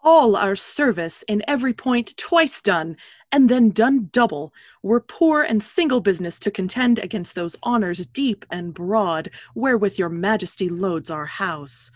all 0.06 0.36
our 0.36 0.54
service 0.54 1.24
in 1.26 1.42
every 1.48 1.72
point 1.72 2.16
twice 2.16 2.62
done, 2.62 2.96
and 3.32 3.50
then 3.50 3.70
done 3.70 4.08
double, 4.12 4.54
were 4.80 5.00
poor 5.00 5.42
and 5.42 5.60
single 5.60 6.00
business 6.00 6.38
to 6.38 6.48
contend 6.48 7.00
against 7.00 7.34
those 7.34 7.56
honors 7.64 8.06
deep 8.06 8.46
and 8.48 8.72
broad, 8.72 9.28
wherewith 9.56 9.98
your 9.98 10.08
majesty 10.08 10.68
loads 10.68 11.10
our 11.10 11.26
house. 11.26 11.90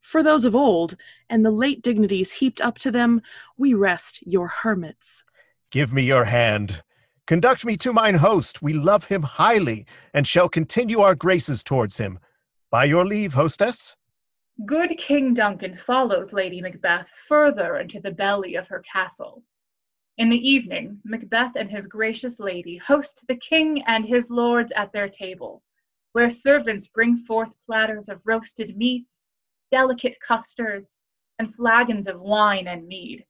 For 0.00 0.22
those 0.22 0.46
of 0.46 0.56
old, 0.56 0.96
and 1.28 1.44
the 1.44 1.50
late 1.50 1.82
dignities 1.82 2.32
heaped 2.32 2.62
up 2.62 2.78
to 2.78 2.90
them, 2.90 3.20
we 3.58 3.74
rest 3.74 4.26
your 4.26 4.48
hermits. 4.48 5.22
Give 5.70 5.92
me 5.92 6.04
your 6.04 6.24
hand. 6.24 6.82
Conduct 7.26 7.66
me 7.66 7.76
to 7.78 7.92
mine 7.92 8.14
host. 8.14 8.62
We 8.62 8.72
love 8.72 9.04
him 9.04 9.24
highly, 9.24 9.84
and 10.14 10.26
shall 10.26 10.48
continue 10.48 11.00
our 11.00 11.14
graces 11.14 11.62
towards 11.62 11.98
him. 11.98 12.18
By 12.70 12.84
your 12.84 13.04
leave, 13.04 13.34
hostess. 13.34 13.94
Good 14.64 14.96
King 14.96 15.34
Duncan 15.34 15.76
follows 15.76 16.32
Lady 16.32 16.62
Macbeth 16.62 17.10
further 17.28 17.76
into 17.76 18.00
the 18.00 18.10
belly 18.10 18.54
of 18.54 18.66
her 18.68 18.80
castle. 18.90 19.44
In 20.16 20.30
the 20.30 20.48
evening, 20.48 20.98
Macbeth 21.04 21.56
and 21.56 21.70
his 21.70 21.86
gracious 21.86 22.40
lady 22.40 22.78
host 22.78 23.20
the 23.28 23.36
king 23.36 23.82
and 23.86 24.06
his 24.06 24.30
lords 24.30 24.72
at 24.74 24.92
their 24.92 25.10
table, 25.10 25.62
where 26.12 26.30
servants 26.30 26.86
bring 26.86 27.18
forth 27.18 27.54
platters 27.66 28.08
of 28.08 28.22
roasted 28.24 28.78
meats, 28.78 29.28
delicate 29.70 30.16
custards, 30.26 31.02
and 31.38 31.54
flagons 31.54 32.08
of 32.08 32.22
wine 32.22 32.66
and 32.66 32.88
mead. 32.88 33.26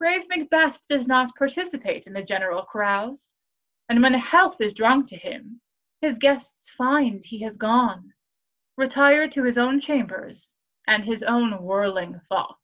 Brave 0.00 0.28
Macbeth 0.28 0.80
does 0.88 1.06
not 1.06 1.36
participate 1.36 2.08
in 2.08 2.12
the 2.12 2.22
general 2.24 2.64
carouse, 2.64 3.32
and 3.88 4.02
when 4.02 4.14
health 4.14 4.60
is 4.60 4.74
drunk 4.74 5.08
to 5.10 5.16
him, 5.16 5.60
his 6.00 6.18
guests 6.18 6.68
find 6.70 7.24
he 7.24 7.40
has 7.42 7.56
gone 7.56 8.12
retired 8.76 9.32
to 9.32 9.44
his 9.44 9.58
own 9.58 9.80
chambers 9.80 10.48
and 10.86 11.04
his 11.04 11.22
own 11.22 11.52
whirling 11.62 12.20
thoughts. 12.28 12.58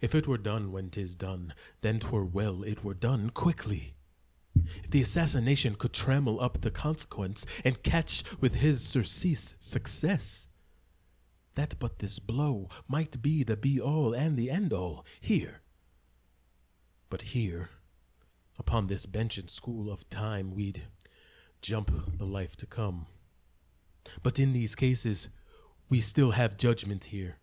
If 0.00 0.14
it 0.14 0.26
were 0.26 0.38
done 0.38 0.72
when 0.72 0.90
'tis 0.90 1.16
done, 1.16 1.54
then 1.80 2.00
'twere 2.00 2.24
well 2.24 2.62
it 2.62 2.84
were 2.84 2.94
done 2.94 3.30
quickly. 3.30 3.94
If 4.54 4.90
the 4.90 5.02
assassination 5.02 5.76
could 5.76 5.92
trammel 5.92 6.42
up 6.42 6.60
the 6.60 6.70
consequence 6.70 7.46
and 7.64 7.82
catch 7.82 8.22
with 8.40 8.56
his 8.56 8.86
surcease 8.86 9.54
success, 9.58 10.46
that 11.54 11.78
but 11.78 11.98
this 11.98 12.18
blow 12.18 12.68
might 12.88 13.22
be 13.22 13.42
the 13.44 13.56
be 13.56 13.80
all 13.80 14.14
and 14.14 14.36
the 14.36 14.50
end 14.50 14.72
all 14.72 15.04
here. 15.20 15.62
But 17.10 17.22
here, 17.22 17.70
upon 18.58 18.86
this 18.86 19.06
bench 19.06 19.38
and 19.38 19.50
school 19.50 19.90
of 19.90 20.08
time, 20.08 20.50
we'd 20.50 20.82
jump 21.60 22.18
the 22.18 22.26
life 22.26 22.56
to 22.56 22.66
come. 22.66 23.06
But 24.22 24.38
in 24.38 24.52
these 24.52 24.74
cases, 24.74 25.28
we 25.88 26.00
still 26.00 26.32
have 26.32 26.56
judgment 26.56 27.06
here. 27.06 27.38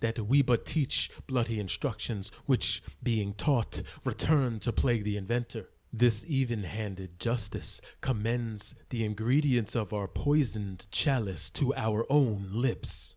that 0.00 0.18
we 0.18 0.42
but 0.42 0.66
teach 0.66 1.10
bloody 1.26 1.60
instructions, 1.60 2.30
which, 2.46 2.82
being 3.02 3.34
taught, 3.34 3.82
return 4.04 4.58
to 4.60 4.72
plague 4.72 5.04
the 5.04 5.16
inventor. 5.16 5.68
This 5.92 6.24
even 6.26 6.64
handed 6.64 7.20
justice 7.20 7.80
commends 8.00 8.74
the 8.88 9.04
ingredients 9.04 9.76
of 9.76 9.92
our 9.92 10.08
poisoned 10.08 10.86
chalice 10.90 11.50
to 11.52 11.74
our 11.74 12.06
own 12.08 12.48
lips. 12.50 13.14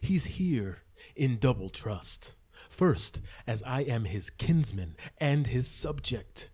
He's 0.00 0.24
here 0.24 0.78
in 1.14 1.38
double 1.38 1.68
trust. 1.68 2.34
First, 2.68 3.20
as 3.46 3.62
I 3.64 3.82
am 3.82 4.04
his 4.04 4.30
kinsman 4.30 4.96
and 5.18 5.46
his 5.46 5.66
subject, 5.66 6.50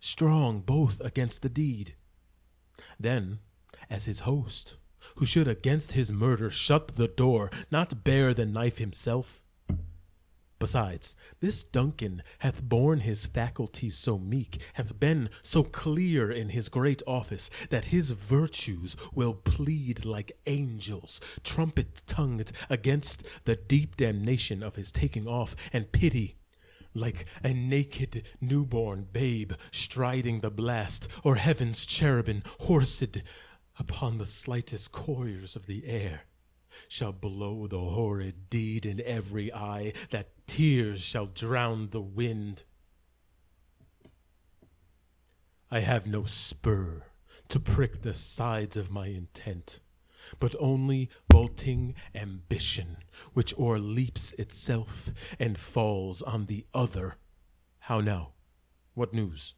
strong 0.00 0.60
both 0.60 1.00
against 1.00 1.42
the 1.42 1.48
deed. 1.48 1.94
Then, 2.98 3.38
as 3.90 4.04
his 4.06 4.20
host, 4.20 4.76
who 5.16 5.26
should 5.26 5.48
against 5.48 5.92
his 5.92 6.10
murder 6.10 6.50
shut 6.50 6.96
the 6.96 7.08
door, 7.08 7.50
not 7.70 8.04
bear 8.04 8.32
the 8.34 8.46
knife 8.46 8.78
himself. 8.78 9.42
Besides, 10.58 11.14
this 11.40 11.62
Duncan 11.62 12.22
hath 12.38 12.62
borne 12.62 13.00
his 13.00 13.26
faculties 13.26 13.98
so 13.98 14.18
meek, 14.18 14.62
hath 14.74 14.98
been 14.98 15.28
so 15.42 15.62
clear 15.62 16.30
in 16.30 16.50
his 16.50 16.70
great 16.70 17.02
office, 17.06 17.50
that 17.68 17.86
his 17.86 18.10
virtues 18.10 18.96
will 19.12 19.34
plead 19.34 20.06
like 20.06 20.38
angels, 20.46 21.20
trumpet 21.42 22.02
tongued 22.06 22.52
against 22.70 23.24
the 23.44 23.56
deep 23.56 23.96
damnation 23.96 24.62
of 24.62 24.76
his 24.76 24.90
taking 24.90 25.26
off, 25.28 25.54
and 25.72 25.92
pity 25.92 26.36
like 26.94 27.26
a 27.42 27.52
naked 27.52 28.22
newborn 28.40 29.06
babe 29.12 29.52
striding 29.72 30.40
the 30.40 30.50
blast, 30.50 31.08
or 31.24 31.34
heaven's 31.34 31.84
cherubim 31.84 32.42
horsed 32.60 33.18
upon 33.78 34.18
the 34.18 34.26
slightest 34.26 34.92
couriers 34.92 35.56
of 35.56 35.66
the 35.66 35.86
air, 35.86 36.22
shall 36.88 37.12
blow 37.12 37.66
the 37.66 37.78
horrid 37.78 38.50
deed 38.50 38.84
in 38.86 39.00
every 39.02 39.52
eye, 39.52 39.92
that 40.10 40.46
tears 40.46 41.00
shall 41.00 41.26
drown 41.26 41.88
the 41.90 42.00
wind. 42.00 42.64
I 45.70 45.80
have 45.80 46.06
no 46.06 46.24
spur 46.24 47.04
to 47.48 47.60
prick 47.60 48.02
the 48.02 48.14
sides 48.14 48.76
of 48.76 48.90
my 48.90 49.08
intent, 49.08 49.80
but 50.38 50.54
only 50.58 51.10
bolting 51.28 51.94
ambition, 52.14 52.98
which 53.32 53.54
o'erleaps 53.58 54.32
itself 54.34 55.10
and 55.38 55.58
falls 55.58 56.22
on 56.22 56.46
the 56.46 56.66
other. 56.72 57.16
How 57.80 58.00
now? 58.00 58.32
What 58.94 59.12
news? 59.12 59.54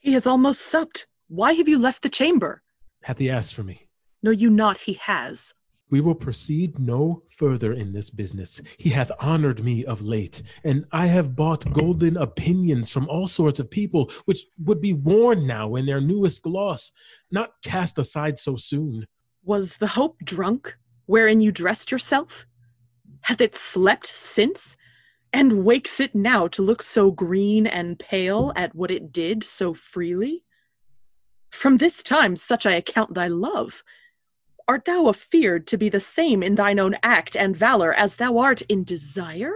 He 0.00 0.12
has 0.12 0.26
almost 0.26 0.60
supped. 0.60 1.06
Why 1.28 1.52
have 1.52 1.68
you 1.68 1.78
left 1.78 2.02
the 2.02 2.08
chamber? 2.08 2.62
Hath 3.02 3.18
he 3.18 3.30
asked 3.30 3.54
for 3.54 3.62
me? 3.62 3.88
Know 4.22 4.30
you 4.30 4.50
not 4.50 4.78
he 4.78 4.94
has? 5.02 5.54
We 5.90 6.00
will 6.02 6.14
proceed 6.14 6.78
no 6.78 7.22
further 7.30 7.72
in 7.72 7.92
this 7.92 8.10
business. 8.10 8.60
He 8.76 8.90
hath 8.90 9.10
honored 9.20 9.64
me 9.64 9.84
of 9.86 10.02
late, 10.02 10.42
and 10.62 10.84
I 10.92 11.06
have 11.06 11.34
bought 11.34 11.72
golden 11.72 12.16
opinions 12.18 12.90
from 12.90 13.08
all 13.08 13.26
sorts 13.26 13.58
of 13.58 13.70
people, 13.70 14.10
which 14.26 14.44
would 14.62 14.82
be 14.82 14.92
worn 14.92 15.46
now 15.46 15.76
in 15.76 15.86
their 15.86 16.00
newest 16.00 16.42
gloss, 16.42 16.92
not 17.30 17.52
cast 17.62 17.98
aside 17.98 18.38
so 18.38 18.56
soon. 18.56 19.06
Was 19.42 19.78
the 19.78 19.86
hope 19.86 20.18
drunk, 20.24 20.76
wherein 21.06 21.40
you 21.40 21.50
dressed 21.50 21.90
yourself? 21.90 22.46
Hath 23.22 23.40
it 23.40 23.56
slept 23.56 24.12
since? 24.14 24.76
And 25.32 25.64
wakes 25.64 26.00
it 26.00 26.14
now 26.14 26.48
to 26.48 26.62
look 26.62 26.82
so 26.82 27.10
green 27.10 27.66
and 27.66 27.98
pale 27.98 28.52
at 28.56 28.74
what 28.74 28.90
it 28.90 29.12
did 29.12 29.44
so 29.44 29.72
freely? 29.74 30.44
From 31.50 31.78
this 31.78 32.02
time 32.02 32.36
such 32.36 32.66
I 32.66 32.72
account 32.72 33.14
thy 33.14 33.28
love. 33.28 33.82
Art 34.66 34.84
thou 34.84 35.08
afeard 35.08 35.66
to 35.68 35.78
be 35.78 35.88
the 35.88 36.00
same 36.00 36.42
in 36.42 36.54
thine 36.54 36.78
own 36.78 36.96
act 37.02 37.36
and 37.36 37.56
valor 37.56 37.92
as 37.94 38.16
thou 38.16 38.38
art 38.38 38.60
in 38.62 38.84
desire? 38.84 39.54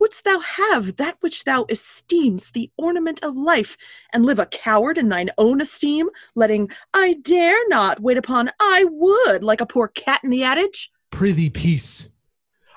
Wouldst 0.00 0.24
thou 0.24 0.38
have 0.38 0.96
that 0.96 1.16
which 1.20 1.44
thou 1.44 1.66
esteems 1.68 2.50
the 2.50 2.70
ornament 2.78 3.22
of 3.22 3.36
life, 3.36 3.76
and 4.12 4.24
live 4.24 4.38
a 4.38 4.46
coward 4.46 4.96
in 4.96 5.08
thine 5.08 5.28
own 5.36 5.60
esteem, 5.60 6.08
letting 6.34 6.70
I 6.94 7.14
dare 7.14 7.68
not 7.68 8.00
wait 8.00 8.16
upon 8.16 8.50
I 8.60 8.84
would 8.88 9.42
like 9.42 9.60
a 9.60 9.66
poor 9.66 9.88
cat 9.88 10.20
in 10.22 10.30
the 10.30 10.44
adage? 10.44 10.90
Prithee, 11.10 11.50
peace. 11.50 12.08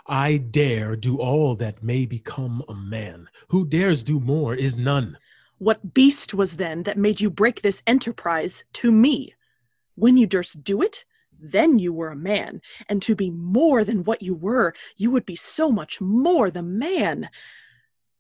I 0.07 0.37
dare 0.37 0.95
do 0.95 1.17
all 1.17 1.55
that 1.55 1.83
may 1.83 2.05
become 2.05 2.63
a 2.67 2.73
man. 2.73 3.29
Who 3.49 3.65
dares 3.65 4.03
do 4.03 4.19
more 4.19 4.55
is 4.55 4.77
none. 4.77 5.17
What 5.61 5.93
beast 5.93 6.33
was 6.33 6.55
then 6.55 6.81
that 6.83 6.97
made 6.97 7.21
you 7.21 7.29
break 7.29 7.61
this 7.61 7.83
enterprise 7.85 8.63
to 8.73 8.91
me? 8.91 9.35
When 9.93 10.17
you 10.17 10.25
durst 10.25 10.63
do 10.63 10.81
it, 10.81 11.05
then 11.39 11.77
you 11.77 11.93
were 11.93 12.09
a 12.09 12.15
man, 12.15 12.61
and 12.89 12.99
to 13.03 13.13
be 13.13 13.29
more 13.29 13.83
than 13.83 14.03
what 14.03 14.23
you 14.23 14.33
were, 14.33 14.73
you 14.97 15.11
would 15.11 15.23
be 15.23 15.35
so 15.35 15.71
much 15.71 16.01
more 16.01 16.49
the 16.49 16.63
man. 16.63 17.29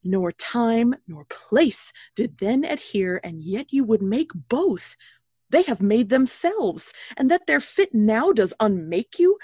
Nor 0.03 0.31
time 0.33 0.93
nor 1.07 1.25
place 1.25 1.91
did 2.15 2.37
then 2.37 2.63
adhere, 2.63 3.19
and 3.23 3.41
yet 3.41 3.73
you 3.73 3.85
would 3.85 4.03
make 4.03 4.29
both. 4.47 4.95
They 5.49 5.63
have 5.63 5.81
made 5.81 6.09
themselves, 6.09 6.93
and 7.17 7.31
that 7.31 7.47
their 7.47 7.59
fit 7.59 7.91
now 7.91 8.31
does 8.31 8.53
unmake 8.59 9.17
you. 9.17 9.39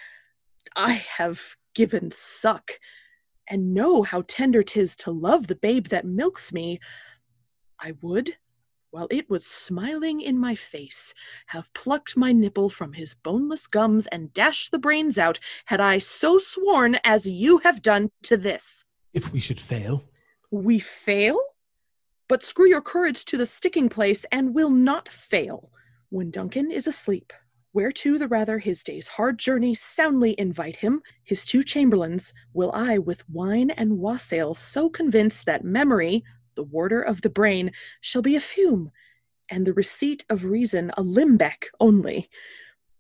I 0.76 0.92
have 1.18 1.56
given 1.74 2.12
suck, 2.12 2.74
and 3.50 3.74
know 3.74 4.04
how 4.04 4.24
tender 4.28 4.62
'tis 4.62 4.96
to 4.98 5.10
love 5.10 5.48
the 5.48 5.56
babe 5.56 5.88
that 5.88 6.06
milks 6.06 6.54
me. 6.54 6.80
I 7.80 7.94
would, 8.02 8.38
while 8.90 9.08
it 9.12 9.30
was 9.30 9.46
smiling 9.46 10.22
in 10.22 10.38
my 10.38 10.56
face, 10.56 11.14
have 11.48 11.74
plucked 11.74 12.18
my 12.18 12.32
nipple 12.32 12.70
from 12.70 12.94
his 12.94 13.14
boneless 13.14 13.68
gums 13.68 14.08
and 14.08 14.34
dashed 14.34 14.72
the 14.72 14.80
brains 14.80 15.18
out, 15.18 15.40
had 15.66 15.80
I 15.80 15.98
so 15.98 16.40
sworn 16.40 16.98
as 17.04 17.28
you 17.28 17.60
have 17.60 17.82
done 17.82 18.10
to 18.24 18.38
this. 18.38 18.86
If 19.14 19.32
we 19.32 19.40
should 19.40 19.60
fail? 19.60 20.06
We 20.50 20.80
fail? 20.80 21.40
But 22.28 22.44
screw 22.44 22.68
your 22.68 22.82
courage 22.82 23.26
to 23.26 23.38
the 23.38 23.46
sticking 23.46 23.90
place, 23.90 24.26
and 24.32 24.56
will 24.56 24.72
not 24.72 25.10
fail. 25.10 25.72
When 26.10 26.32
Duncan 26.32 26.72
is 26.72 26.88
asleep, 26.88 27.34
whereto 27.74 28.18
the 28.18 28.28
rather 28.28 28.60
his 28.60 28.84
day's 28.84 29.08
hard 29.08 29.38
journey 29.38 29.76
soundly 29.76 30.34
invite 30.40 30.78
him, 30.78 31.02
his 31.24 31.46
two 31.46 31.64
chamberlains 31.64 32.34
will 32.54 32.72
I 32.74 32.98
with 32.98 33.30
wine 33.30 33.70
and 33.72 34.00
wassail 34.00 34.56
so 34.56 34.90
convince 34.90 35.44
that 35.44 35.64
memory, 35.64 36.24
the 36.58 36.64
warder 36.64 37.02
of 37.02 37.22
the 37.22 37.30
brain, 37.30 37.72
shall 38.02 38.22
be 38.22 38.36
a 38.36 38.42
fume, 38.42 38.92
and 39.50 39.66
the 39.66 39.74
receipt 39.74 40.26
of 40.30 40.44
reason 40.44 40.92
a 40.98 41.02
limbeck 41.02 41.70
only. 41.80 42.30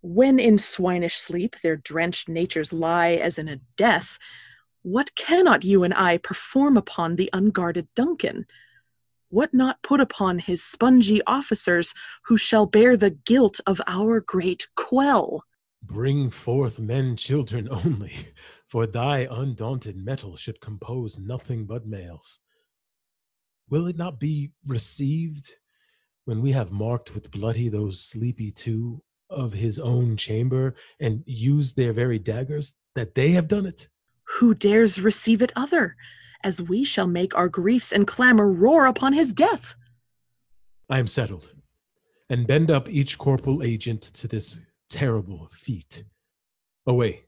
When 0.02 0.40
in 0.40 0.58
swinish 0.58 1.18
sleep 1.18 1.58
their 1.62 1.76
drenched 1.76 2.30
natures 2.30 2.72
lie 2.72 3.16
as 3.16 3.38
in 3.38 3.50
a 3.50 3.60
death, 3.76 4.18
what 4.84 5.16
cannot 5.16 5.66
you 5.66 5.84
and 5.84 5.94
I 5.94 6.18
perform 6.18 6.78
upon 6.78 7.18
the 7.18 7.30
unguarded 7.34 7.90
Duncan? 7.94 8.46
What 9.30 9.54
not 9.54 9.84
put 9.84 10.00
upon 10.00 10.40
his 10.40 10.64
spongy 10.64 11.22
officers 11.28 11.94
who 12.26 12.38
shall 12.38 12.66
bear 12.66 12.96
the 12.96 13.10
guilt 13.10 13.60
of 13.68 13.82
our 13.86 14.22
great 14.22 14.68
quell? 14.78 15.44
Bring 15.84 16.30
forth 16.30 16.80
men 16.80 17.18
children 17.18 17.68
only, 17.72 18.14
for 18.68 18.88
thy 18.88 19.28
undaunted 19.30 19.98
mettle 19.98 20.38
should 20.38 20.62
compose 20.62 21.20
nothing 21.20 21.66
but 21.66 21.86
males. 21.86 22.40
Will 23.70 23.88
it 23.88 23.98
not 23.98 24.20
be 24.20 24.52
received 24.66 25.54
when 26.26 26.42
we 26.42 26.52
have 26.54 26.72
marked 26.72 27.14
with 27.14 27.32
bloody 27.32 27.68
those 27.68 28.00
sleepy 28.00 28.50
two 28.52 29.02
of 29.30 29.52
his 29.52 29.78
own 29.78 30.16
chamber 30.16 30.76
and 31.02 31.22
used 31.26 31.76
their 31.76 31.92
very 31.92 32.18
daggers 32.18 32.76
that 32.96 33.14
they 33.14 33.32
have 33.32 33.48
done 33.48 33.66
it? 33.66 33.90
Who 34.40 34.54
dares 34.54 35.02
receive 35.02 35.42
it 35.42 35.52
other, 35.56 35.98
as 36.44 36.62
we 36.62 36.86
shall 36.86 37.08
make 37.08 37.36
our 37.36 37.50
griefs 37.50 37.92
and 37.92 38.08
clamor 38.08 38.52
roar 38.52 38.86
upon 38.86 39.14
his 39.14 39.34
death? 39.34 39.76
I 40.90 41.00
am 41.00 41.08
settled, 41.08 41.52
and 42.30 42.48
bend 42.48 42.72
up 42.72 42.88
each 42.88 43.18
corporal 43.18 43.64
agent 43.64 44.02
to 44.02 44.28
this 44.30 44.58
terrible 44.90 45.50
feat. 45.54 46.04
Away, 46.86 47.26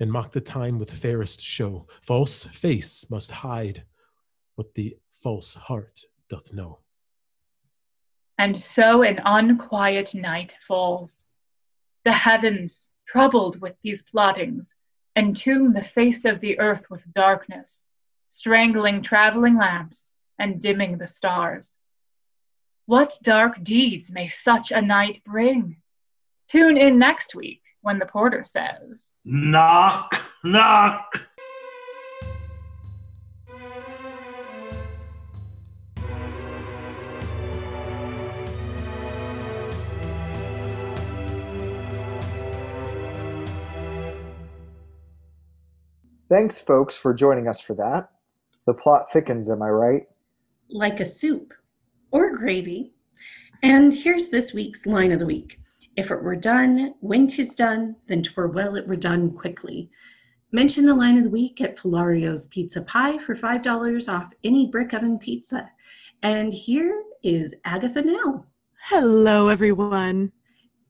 and 0.00 0.10
mock 0.10 0.32
the 0.32 0.40
time 0.40 0.78
with 0.78 0.90
fairest 0.90 1.42
show. 1.42 1.86
False 2.00 2.44
face 2.44 3.04
must 3.10 3.30
hide 3.30 3.84
what 4.54 4.72
the 4.74 4.96
false 5.22 5.54
heart 5.54 6.00
doth 6.28 6.52
know. 6.52 6.80
And 8.38 8.60
so 8.60 9.02
an 9.02 9.20
unquiet 9.24 10.14
night 10.14 10.54
falls. 10.66 11.12
The 12.04 12.12
heavens, 12.12 12.86
troubled 13.06 13.60
with 13.60 13.74
these 13.82 14.02
plottings, 14.02 14.74
entomb 15.14 15.72
the 15.72 15.84
face 15.84 16.24
of 16.24 16.40
the 16.40 16.58
earth 16.58 16.90
with 16.90 17.02
darkness, 17.14 17.86
strangling 18.28 19.02
traveling 19.02 19.56
lamps 19.56 20.06
and 20.38 20.60
dimming 20.60 20.98
the 20.98 21.06
stars. 21.06 21.68
What 22.86 23.16
dark 23.22 23.62
deeds 23.62 24.10
may 24.10 24.28
such 24.28 24.72
a 24.72 24.82
night 24.82 25.22
bring? 25.24 25.76
Tune 26.48 26.76
in 26.76 26.98
next 26.98 27.34
week 27.34 27.62
when 27.82 27.98
the 27.98 28.06
porter 28.06 28.44
says, 28.44 29.06
Knock, 29.24 30.20
knock. 30.42 31.28
Thanks, 46.32 46.58
folks, 46.58 46.96
for 46.96 47.12
joining 47.12 47.46
us 47.46 47.60
for 47.60 47.74
that. 47.74 48.08
The 48.66 48.72
plot 48.72 49.12
thickens, 49.12 49.50
am 49.50 49.60
I 49.60 49.68
right? 49.68 50.04
Like 50.70 50.98
a 50.98 51.04
soup 51.04 51.52
or 52.10 52.32
gravy. 52.32 52.94
And 53.62 53.92
here's 53.92 54.30
this 54.30 54.54
week's 54.54 54.86
line 54.86 55.12
of 55.12 55.18
the 55.18 55.26
week. 55.26 55.60
If 55.94 56.10
it 56.10 56.22
were 56.22 56.34
done 56.34 56.94
when 57.00 57.26
'tis 57.26 57.54
done, 57.54 57.96
then 58.06 58.22
'twere 58.22 58.48
well 58.48 58.76
it 58.76 58.88
were 58.88 58.96
done 58.96 59.32
quickly. 59.32 59.90
Mention 60.52 60.86
the 60.86 60.94
line 60.94 61.18
of 61.18 61.24
the 61.24 61.28
week 61.28 61.60
at 61.60 61.76
Filario's 61.76 62.46
Pizza 62.46 62.80
Pie 62.80 63.18
for 63.18 63.36
$5 63.36 64.08
off 64.08 64.32
any 64.42 64.70
brick 64.70 64.94
oven 64.94 65.18
pizza. 65.18 65.70
And 66.22 66.54
here 66.54 67.04
is 67.22 67.54
Agatha 67.66 68.00
now. 68.00 68.46
Hello, 68.88 69.48
everyone. 69.48 70.32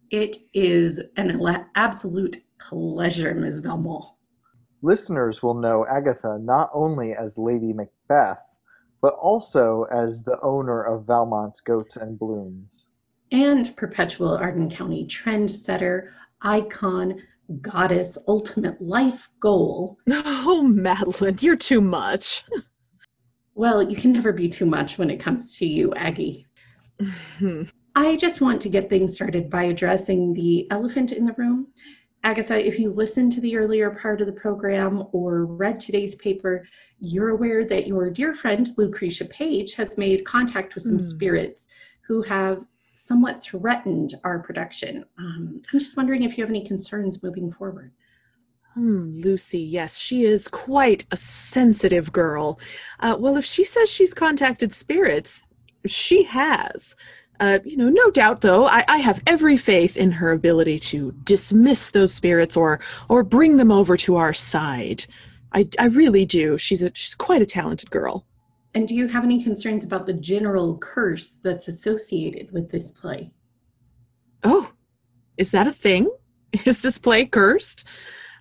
It 0.08 0.36
is 0.54 1.00
an 1.16 1.66
absolute 1.74 2.44
pleasure, 2.60 3.34
Ms. 3.34 3.58
Belmont. 3.58 4.04
Listeners 4.82 5.42
will 5.42 5.54
know 5.54 5.86
Agatha 5.86 6.38
not 6.40 6.70
only 6.74 7.14
as 7.14 7.38
Lady 7.38 7.72
Macbeth, 7.72 8.42
but 9.00 9.14
also 9.14 9.84
as 9.92 10.22
the 10.24 10.38
owner 10.42 10.82
of 10.82 11.06
Valmont's 11.06 11.60
Goats 11.60 11.96
and 11.96 12.18
Blooms. 12.18 12.90
And 13.30 13.74
perpetual 13.76 14.36
Arden 14.36 14.68
County 14.68 15.06
trendsetter, 15.06 16.10
icon, 16.42 17.22
goddess, 17.60 18.18
ultimate 18.26 18.80
life 18.80 19.28
goal. 19.40 19.98
Oh, 20.44 20.62
Madeline, 20.62 21.38
you're 21.40 21.56
too 21.56 21.80
much. 21.80 22.44
Well, 23.54 23.88
you 23.88 23.96
can 23.96 24.12
never 24.12 24.32
be 24.32 24.48
too 24.48 24.66
much 24.66 24.98
when 24.98 25.08
it 25.08 25.20
comes 25.20 25.56
to 25.58 25.66
you, 25.66 25.94
Aggie. 25.94 26.46
I 27.94 28.16
just 28.16 28.40
want 28.40 28.60
to 28.62 28.68
get 28.68 28.90
things 28.90 29.14
started 29.14 29.48
by 29.48 29.64
addressing 29.64 30.34
the 30.34 30.66
elephant 30.70 31.12
in 31.12 31.26
the 31.26 31.34
room. 31.34 31.68
Agatha, 32.24 32.64
if 32.64 32.78
you 32.78 32.90
listened 32.90 33.32
to 33.32 33.40
the 33.40 33.56
earlier 33.56 33.90
part 33.90 34.20
of 34.20 34.26
the 34.28 34.32
program 34.32 35.04
or 35.12 35.44
read 35.44 35.80
today's 35.80 36.14
paper, 36.14 36.64
you're 37.00 37.30
aware 37.30 37.64
that 37.64 37.86
your 37.88 38.10
dear 38.10 38.32
friend 38.32 38.68
Lucretia 38.76 39.24
Page 39.24 39.74
has 39.74 39.98
made 39.98 40.24
contact 40.24 40.74
with 40.74 40.84
some 40.84 40.98
Mm. 40.98 41.10
spirits 41.10 41.66
who 42.06 42.22
have 42.22 42.64
somewhat 42.94 43.42
threatened 43.42 44.14
our 44.22 44.38
production. 44.38 45.04
Um, 45.18 45.62
I'm 45.72 45.80
just 45.80 45.96
wondering 45.96 46.22
if 46.22 46.38
you 46.38 46.44
have 46.44 46.50
any 46.50 46.64
concerns 46.64 47.22
moving 47.22 47.50
forward. 47.50 47.90
Hmm, 48.74 49.20
Lucy, 49.20 49.58
yes, 49.58 49.98
she 49.98 50.24
is 50.24 50.46
quite 50.46 51.04
a 51.10 51.16
sensitive 51.16 52.12
girl. 52.12 52.60
Uh, 53.00 53.16
well, 53.18 53.36
if 53.36 53.44
she 53.44 53.64
says 53.64 53.90
she's 53.90 54.14
contacted 54.14 54.72
spirits, 54.72 55.42
she 55.86 56.22
has. 56.22 56.94
Uh, 57.42 57.58
you 57.64 57.76
know, 57.76 57.88
no 57.88 58.08
doubt, 58.12 58.40
though, 58.40 58.66
I, 58.68 58.84
I 58.86 58.98
have 58.98 59.20
every 59.26 59.56
faith 59.56 59.96
in 59.96 60.12
her 60.12 60.30
ability 60.30 60.78
to 60.78 61.10
dismiss 61.24 61.90
those 61.90 62.14
spirits 62.14 62.56
or 62.56 62.78
or 63.08 63.24
bring 63.24 63.56
them 63.56 63.72
over 63.72 63.96
to 63.96 64.14
our 64.14 64.32
side. 64.32 65.04
I, 65.52 65.68
I 65.76 65.86
really 65.86 66.24
do. 66.24 66.56
She's 66.56 66.84
a 66.84 66.92
she's 66.94 67.16
quite 67.16 67.42
a 67.42 67.46
talented 67.46 67.90
girl. 67.90 68.24
And 68.74 68.86
do 68.86 68.94
you 68.94 69.08
have 69.08 69.24
any 69.24 69.42
concerns 69.42 69.82
about 69.82 70.06
the 70.06 70.12
general 70.12 70.78
curse 70.78 71.38
that's 71.42 71.66
associated 71.66 72.52
with 72.52 72.70
this 72.70 72.92
play? 72.92 73.32
Oh, 74.44 74.70
is 75.36 75.50
that 75.50 75.66
a 75.66 75.72
thing? 75.72 76.08
Is 76.64 76.80
this 76.80 76.98
play 76.98 77.24
cursed? 77.24 77.82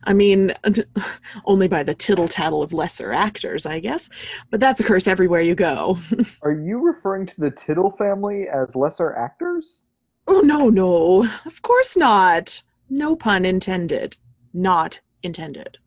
I 0.03 0.13
mean, 0.13 0.53
only 1.45 1.67
by 1.67 1.83
the 1.83 1.93
tittle 1.93 2.27
tattle 2.27 2.63
of 2.63 2.73
lesser 2.73 3.11
actors, 3.11 3.65
I 3.65 3.79
guess. 3.79 4.09
But 4.49 4.59
that's 4.59 4.79
a 4.81 4.83
curse 4.83 5.07
everywhere 5.07 5.41
you 5.41 5.55
go. 5.55 5.97
Are 6.41 6.51
you 6.51 6.79
referring 6.79 7.25
to 7.27 7.41
the 7.41 7.51
Tittle 7.51 7.91
family 7.91 8.47
as 8.47 8.75
lesser 8.75 9.13
actors? 9.13 9.83
oh, 10.27 10.41
no, 10.41 10.69
no. 10.69 11.27
Of 11.45 11.61
course 11.61 11.97
not. 11.97 12.61
No 12.89 13.15
pun 13.15 13.43
intended. 13.45 14.15
Not 14.53 14.99
intended. 15.23 15.77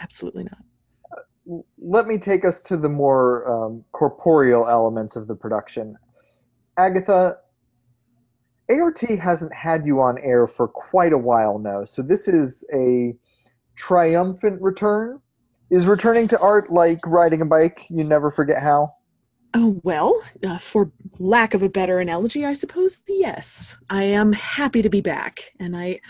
Absolutely 0.00 0.44
not. 0.44 0.58
L- 1.48 1.64
Let 1.78 2.06
me 2.06 2.18
take 2.18 2.44
us 2.44 2.60
to 2.62 2.76
the 2.76 2.88
more 2.88 3.48
um, 3.50 3.84
corporeal 3.92 4.68
elements 4.68 5.16
of 5.16 5.28
the 5.28 5.34
production. 5.34 5.96
Agatha, 6.76 7.38
ART 8.70 9.00
hasn't 9.00 9.54
had 9.54 9.86
you 9.86 10.00
on 10.00 10.18
air 10.18 10.46
for 10.46 10.66
quite 10.66 11.12
a 11.12 11.18
while 11.18 11.58
now, 11.58 11.84
so 11.84 12.02
this 12.02 12.26
is 12.28 12.64
a 12.74 13.14
triumphant 13.76 14.60
return. 14.60 15.20
Is 15.70 15.86
returning 15.86 16.28
to 16.28 16.38
art 16.40 16.70
like 16.70 17.00
riding 17.06 17.40
a 17.40 17.46
bike? 17.46 17.86
You 17.88 18.04
never 18.04 18.30
forget 18.30 18.62
how? 18.62 18.94
Oh, 19.56 19.80
well, 19.84 20.20
uh, 20.44 20.58
for 20.58 20.90
lack 21.20 21.54
of 21.54 21.62
a 21.62 21.68
better 21.68 22.00
analogy, 22.00 22.44
I 22.44 22.54
suppose, 22.54 23.02
yes. 23.06 23.76
I 23.88 24.02
am 24.02 24.32
happy 24.32 24.82
to 24.82 24.88
be 24.88 25.00
back. 25.00 25.52
And 25.60 25.76
I, 25.76 26.00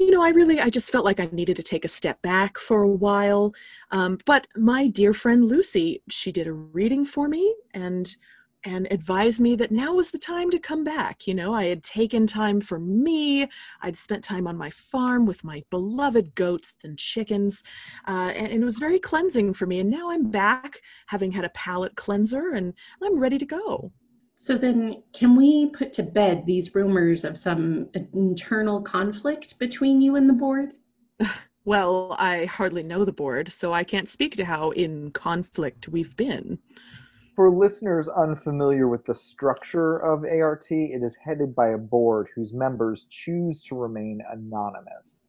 you 0.00 0.10
know, 0.10 0.22
I 0.22 0.30
really, 0.30 0.58
I 0.58 0.70
just 0.70 0.90
felt 0.90 1.04
like 1.04 1.20
I 1.20 1.28
needed 1.30 1.56
to 1.56 1.62
take 1.62 1.84
a 1.84 1.88
step 1.88 2.20
back 2.22 2.56
for 2.56 2.80
a 2.80 2.88
while. 2.88 3.52
Um, 3.90 4.18
but 4.24 4.46
my 4.56 4.88
dear 4.88 5.12
friend 5.12 5.44
Lucy, 5.44 6.02
she 6.08 6.32
did 6.32 6.46
a 6.46 6.52
reading 6.54 7.04
for 7.04 7.28
me 7.28 7.54
and 7.74 8.16
and 8.64 8.88
advised 8.90 9.40
me 9.40 9.56
that 9.56 9.70
now 9.70 9.94
was 9.94 10.10
the 10.10 10.18
time 10.18 10.50
to 10.50 10.58
come 10.58 10.84
back. 10.84 11.26
You 11.26 11.34
know, 11.34 11.54
I 11.54 11.66
had 11.66 11.82
taken 11.82 12.26
time 12.26 12.60
for 12.60 12.78
me. 12.78 13.46
I'd 13.82 13.96
spent 13.96 14.24
time 14.24 14.46
on 14.46 14.56
my 14.56 14.70
farm 14.70 15.26
with 15.26 15.44
my 15.44 15.62
beloved 15.70 16.34
goats 16.34 16.76
and 16.84 16.98
chickens, 16.98 17.62
uh, 18.08 18.32
and, 18.34 18.46
and 18.46 18.62
it 18.62 18.64
was 18.64 18.78
very 18.78 18.98
cleansing 18.98 19.54
for 19.54 19.66
me. 19.66 19.80
And 19.80 19.90
now 19.90 20.10
I'm 20.10 20.30
back, 20.30 20.80
having 21.06 21.32
had 21.32 21.44
a 21.44 21.50
palate 21.50 21.96
cleanser, 21.96 22.50
and 22.50 22.74
I'm 23.02 23.18
ready 23.18 23.38
to 23.38 23.46
go. 23.46 23.92
So 24.36 24.56
then, 24.58 25.02
can 25.12 25.36
we 25.36 25.70
put 25.70 25.92
to 25.94 26.02
bed 26.02 26.44
these 26.44 26.74
rumors 26.74 27.24
of 27.24 27.38
some 27.38 27.88
internal 28.12 28.82
conflict 28.82 29.58
between 29.58 30.00
you 30.00 30.16
and 30.16 30.28
the 30.28 30.34
board? 30.34 30.72
Well, 31.66 32.14
I 32.18 32.44
hardly 32.44 32.82
know 32.82 33.06
the 33.06 33.12
board, 33.12 33.50
so 33.50 33.72
I 33.72 33.84
can't 33.84 34.06
speak 34.06 34.36
to 34.36 34.44
how 34.44 34.72
in 34.72 35.10
conflict 35.12 35.88
we've 35.88 36.14
been. 36.14 36.58
For 37.34 37.50
listeners 37.50 38.08
unfamiliar 38.08 38.86
with 38.86 39.06
the 39.06 39.14
structure 39.14 39.96
of 39.96 40.24
ART, 40.24 40.66
it 40.70 41.02
is 41.02 41.16
headed 41.16 41.52
by 41.52 41.70
a 41.70 41.78
board 41.78 42.28
whose 42.34 42.52
members 42.52 43.06
choose 43.10 43.64
to 43.64 43.74
remain 43.74 44.20
anonymous. 44.30 45.26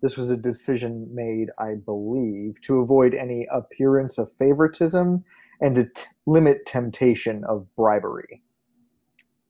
This 0.00 0.16
was 0.16 0.30
a 0.30 0.38
decision 0.38 1.06
made, 1.12 1.50
I 1.58 1.74
believe, 1.74 2.58
to 2.62 2.78
avoid 2.78 3.12
any 3.12 3.46
appearance 3.52 4.16
of 4.16 4.32
favoritism 4.38 5.22
and 5.60 5.74
to 5.74 5.84
t- 5.84 6.02
limit 6.24 6.64
temptation 6.64 7.44
of 7.44 7.66
bribery. 7.76 8.42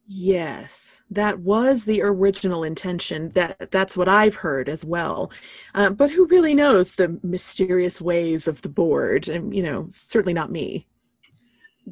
Yes, 0.08 1.02
that 1.10 1.38
was 1.40 1.84
the 1.84 2.02
original 2.02 2.64
intention. 2.64 3.30
That 3.32 3.68
that's 3.70 3.94
what 3.96 4.08
I've 4.08 4.34
heard 4.34 4.68
as 4.68 4.84
well. 4.84 5.30
Uh, 5.74 5.90
but 5.90 6.10
who 6.10 6.26
really 6.26 6.54
knows 6.54 6.94
the 6.94 7.20
mysterious 7.22 8.00
ways 8.00 8.48
of 8.48 8.62
the 8.62 8.70
board? 8.70 9.28
And 9.28 9.54
you 9.54 9.62
know, 9.62 9.86
certainly 9.90 10.32
not 10.32 10.50
me. 10.50 10.88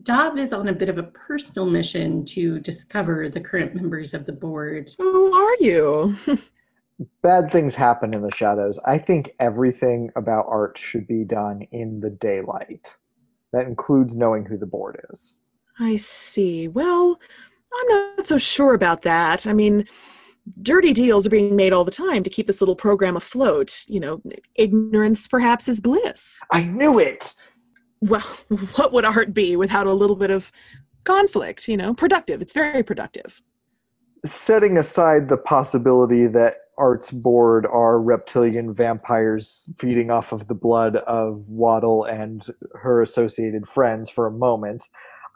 Daub 0.03 0.39
is 0.39 0.53
on 0.53 0.69
a 0.69 0.73
bit 0.73 0.89
of 0.89 0.99
a 0.99 1.05
personal 1.05 1.67
mission 1.67 2.25
to 2.27 2.59
discover 2.61 3.29
the 3.29 3.41
current 3.41 3.75
members 3.75 4.15
of 4.15 4.27
the 4.27 4.33
board. 4.33 4.91
Who 4.99 5.33
are 5.33 5.57
you? 5.61 6.17
Bad 7.23 7.53
things 7.53 7.75
happen 7.75 8.15
in 8.15 8.23
the 8.23 8.35
shadows. 8.35 8.79
I 8.87 8.99
think 8.99 9.33
everything 9.39 10.11
about 10.17 10.47
art 10.49 10.79
should 10.79 11.07
be 11.07 11.25
done 11.25 11.63
in 11.73 12.01
the 12.01 12.11
daylight. 12.11 12.97
That 13.53 13.67
includes 13.67 14.17
knowing 14.17 14.45
who 14.45 14.57
the 14.57 14.67
board 14.67 15.01
is. 15.11 15.37
I 15.79 15.97
see. 15.97 16.69
Well, 16.69 17.21
I'm 17.81 17.89
not 17.89 18.27
so 18.27 18.39
sure 18.39 18.75
about 18.75 19.03
that. 19.03 19.47
I 19.47 19.53
mean, 19.53 19.87
dirty 20.63 20.93
deals 20.93 21.27
are 21.27 21.31
being 21.31 21.55
made 21.55 21.73
all 21.73 21.85
the 21.85 21.91
time 21.91 22.23
to 22.23 22.31
keep 22.31 22.47
this 22.47 22.61
little 22.61 22.77
program 22.77 23.17
afloat. 23.17 23.85
You 23.89 24.01
know, 24.01 24.23
ignorance 24.55 25.29
perhaps 25.29 25.69
is 25.69 25.81
bliss. 25.81 26.41
I 26.51 26.65
knew 26.65 26.99
it! 26.99 27.35
Well, 28.01 28.21
what 28.77 28.93
would 28.93 29.05
art 29.05 29.35
be 29.35 29.57
without 29.57 29.87
a 29.87 29.93
little 29.93 30.17
bit 30.17 30.31
of 30.31 30.53
conflict? 31.05 31.69
You 31.69 31.77
know, 31.77 31.95
productive. 31.95 32.41
It's 32.41 32.53
very 32.53 32.83
productive. 32.83 33.41
Setting 34.25 34.79
aside 34.79 35.29
the 35.29 35.37
possibility 35.37 36.27
that 36.27 36.57
Art's 36.79 37.11
board 37.11 37.67
are 37.67 38.01
reptilian 38.01 38.75
vampires 38.75 39.71
feeding 39.79 40.11
off 40.11 40.33
of 40.33 40.49
the 40.49 40.55
blood 40.55 40.97
of 40.97 41.49
Waddle 41.49 42.05
and 42.05 42.47
her 42.75 43.03
associated 43.03 43.67
friends 43.67 44.11
for 44.11 44.27
a 44.27 44.31
moment, 44.31 44.85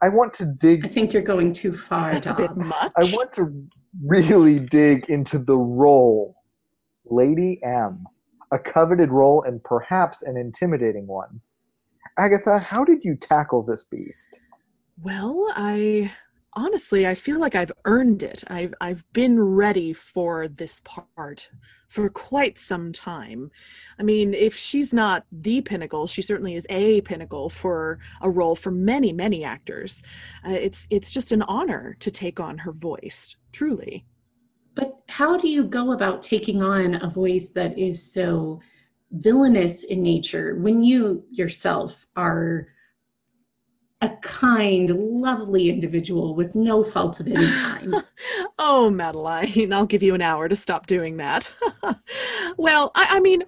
I 0.02 0.08
want 0.08 0.32
to 0.34 0.46
dig 0.46 0.84
I 0.84 0.88
think 0.88 1.12
you're 1.12 1.22
going 1.22 1.52
too 1.52 1.72
far, 1.72 2.12
That's 2.12 2.26
a 2.28 2.34
bit 2.34 2.56
much. 2.56 2.92
I 2.96 3.04
want 3.14 3.32
to 3.34 3.52
really 4.04 4.58
dig 4.58 5.08
into 5.08 5.38
the 5.38 5.56
role, 5.56 6.36
Lady 7.04 7.62
M, 7.62 8.04
a 8.52 8.58
coveted 8.58 9.10
role 9.10 9.42
and 9.42 9.62
perhaps 9.62 10.22
an 10.22 10.36
intimidating 10.36 11.06
one. 11.06 11.40
Agatha, 12.20 12.58
how 12.58 12.84
did 12.84 13.02
you 13.02 13.16
tackle 13.16 13.62
this 13.62 13.84
beast? 13.84 14.40
Well, 15.02 15.50
I 15.56 16.12
honestly 16.52 17.06
I 17.06 17.14
feel 17.14 17.40
like 17.40 17.54
I've 17.54 17.72
earned 17.86 18.22
it. 18.22 18.44
I've 18.48 18.74
I've 18.82 19.10
been 19.14 19.40
ready 19.40 19.94
for 19.94 20.46
this 20.46 20.82
part 20.84 21.48
for 21.88 22.10
quite 22.10 22.58
some 22.58 22.92
time. 22.92 23.50
I 23.98 24.02
mean, 24.02 24.34
if 24.34 24.54
she's 24.54 24.92
not 24.92 25.24
the 25.32 25.62
pinnacle, 25.62 26.06
she 26.06 26.20
certainly 26.20 26.56
is 26.56 26.66
a 26.68 27.00
pinnacle 27.00 27.48
for 27.48 28.00
a 28.20 28.28
role 28.28 28.54
for 28.54 28.70
many 28.70 29.14
many 29.14 29.42
actors. 29.42 30.02
Uh, 30.46 30.50
it's 30.50 30.86
it's 30.90 31.10
just 31.10 31.32
an 31.32 31.40
honor 31.42 31.96
to 32.00 32.10
take 32.10 32.38
on 32.38 32.58
her 32.58 32.72
voice, 32.72 33.34
truly. 33.52 34.04
But 34.74 34.94
how 35.08 35.38
do 35.38 35.48
you 35.48 35.64
go 35.64 35.92
about 35.92 36.22
taking 36.22 36.62
on 36.62 37.02
a 37.02 37.08
voice 37.08 37.48
that 37.52 37.78
is 37.78 38.12
so 38.12 38.60
villainous 39.12 39.84
in 39.84 40.02
nature 40.02 40.56
when 40.56 40.82
you 40.82 41.24
yourself 41.30 42.06
are 42.16 42.68
a 44.02 44.08
kind, 44.22 44.88
lovely 44.90 45.68
individual 45.68 46.34
with 46.34 46.54
no 46.54 46.82
faults 46.82 47.20
of 47.20 47.26
any 47.26 47.46
kind. 47.46 47.94
oh, 48.58 48.88
Madeline, 48.88 49.72
I'll 49.72 49.84
give 49.84 50.02
you 50.02 50.14
an 50.14 50.22
hour 50.22 50.48
to 50.48 50.56
stop 50.56 50.86
doing 50.86 51.18
that. 51.18 51.52
well, 52.56 52.92
I, 52.94 53.16
I, 53.16 53.20
mean, 53.20 53.42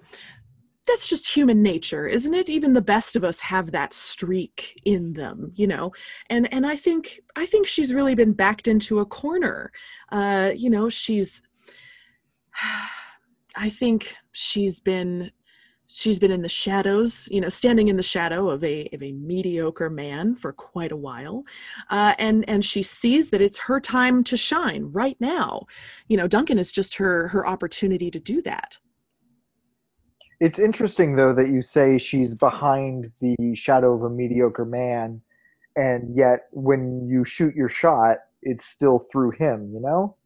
that's 0.85 1.07
just 1.07 1.27
human 1.27 1.63
nature, 1.63 2.07
isn't 2.07 2.35
it? 2.35 2.49
Even 2.49 2.73
the 2.73 2.81
best 2.81 3.15
of 3.15 3.23
us 3.23 3.39
have 3.39 3.71
that 3.71 3.93
streak 3.93 4.79
in 4.85 5.13
them, 5.13 5.51
you 5.55 5.65
know. 5.65 5.91
And 6.29 6.51
and 6.53 6.67
I 6.67 6.75
think 6.75 7.21
I 7.35 7.47
think 7.47 7.65
she's 7.65 7.93
really 7.93 8.13
been 8.13 8.33
backed 8.33 8.67
into 8.67 8.99
a 8.99 9.05
corner. 9.05 9.71
Uh, 10.11 10.51
you 10.55 10.69
know, 10.69 10.89
she's. 10.89 11.41
I 13.55 13.69
think 13.69 14.15
she's 14.31 14.79
been 14.79 15.29
she's 15.93 16.19
been 16.19 16.31
in 16.31 16.41
the 16.41 16.49
shadows, 16.49 17.27
you 17.31 17.39
know, 17.39 17.49
standing 17.49 17.87
in 17.87 17.95
the 17.95 18.03
shadow 18.03 18.49
of 18.49 18.63
a 18.63 18.89
of 18.91 19.01
a 19.01 19.13
mediocre 19.13 19.89
man 19.89 20.35
for 20.35 20.51
quite 20.51 20.91
a 20.91 20.97
while, 20.97 21.45
uh, 21.89 22.13
and 22.17 22.43
and 22.49 22.65
she 22.65 22.83
sees 22.83 23.29
that 23.29 23.41
it's 23.41 23.57
her 23.57 23.79
time 23.79 24.23
to 24.25 24.35
shine 24.35 24.89
right 24.91 25.15
now. 25.19 25.65
You 26.09 26.17
know, 26.17 26.27
Duncan 26.27 26.59
is 26.59 26.71
just 26.71 26.95
her 26.95 27.29
her 27.29 27.47
opportunity 27.47 28.11
to 28.11 28.19
do 28.19 28.41
that. 28.41 28.77
It's 30.41 30.59
interesting 30.59 31.15
though 31.15 31.33
that 31.33 31.47
you 31.49 31.61
say 31.61 31.97
she's 31.97 32.35
behind 32.35 33.11
the 33.21 33.55
shadow 33.55 33.93
of 33.93 34.01
a 34.01 34.09
mediocre 34.09 34.65
man, 34.65 35.21
and 35.77 36.15
yet 36.15 36.47
when 36.51 37.07
you 37.07 37.23
shoot 37.23 37.55
your 37.55 37.69
shot, 37.69 38.17
it's 38.41 38.65
still 38.65 39.05
through 39.11 39.31
him. 39.31 39.71
You 39.71 39.79
know. 39.79 40.17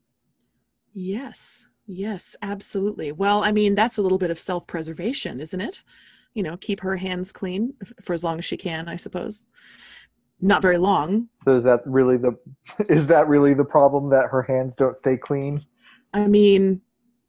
Yes, 0.93 1.67
Yes, 1.87 2.35
absolutely. 2.41 3.13
Well, 3.13 3.43
I 3.43 3.51
mean, 3.51 3.73
that's 3.73 3.97
a 3.97 4.01
little 4.01 4.17
bit 4.17 4.29
of 4.29 4.39
self 4.39 4.67
preservation, 4.67 5.39
isn't 5.39 5.61
it? 5.61 5.83
You 6.33 6.43
know, 6.43 6.57
keep 6.57 6.81
her 6.81 6.97
hands 6.97 7.31
clean 7.31 7.73
for 8.01 8.13
as 8.13 8.23
long 8.23 8.37
as 8.37 8.45
she 8.45 8.57
can, 8.57 8.87
I 8.89 8.97
suppose. 8.97 9.47
Not 10.41 10.61
very 10.61 10.77
long. 10.77 11.29
So 11.41 11.55
is 11.55 11.63
that 11.63 11.81
really 11.85 12.17
the 12.17 12.37
is 12.89 13.07
that 13.07 13.27
really 13.27 13.53
the 13.53 13.65
problem 13.65 14.09
that 14.11 14.27
her 14.29 14.43
hands 14.43 14.75
don't 14.75 14.95
stay 14.95 15.17
clean? 15.17 15.65
I 16.13 16.27
mean, 16.27 16.81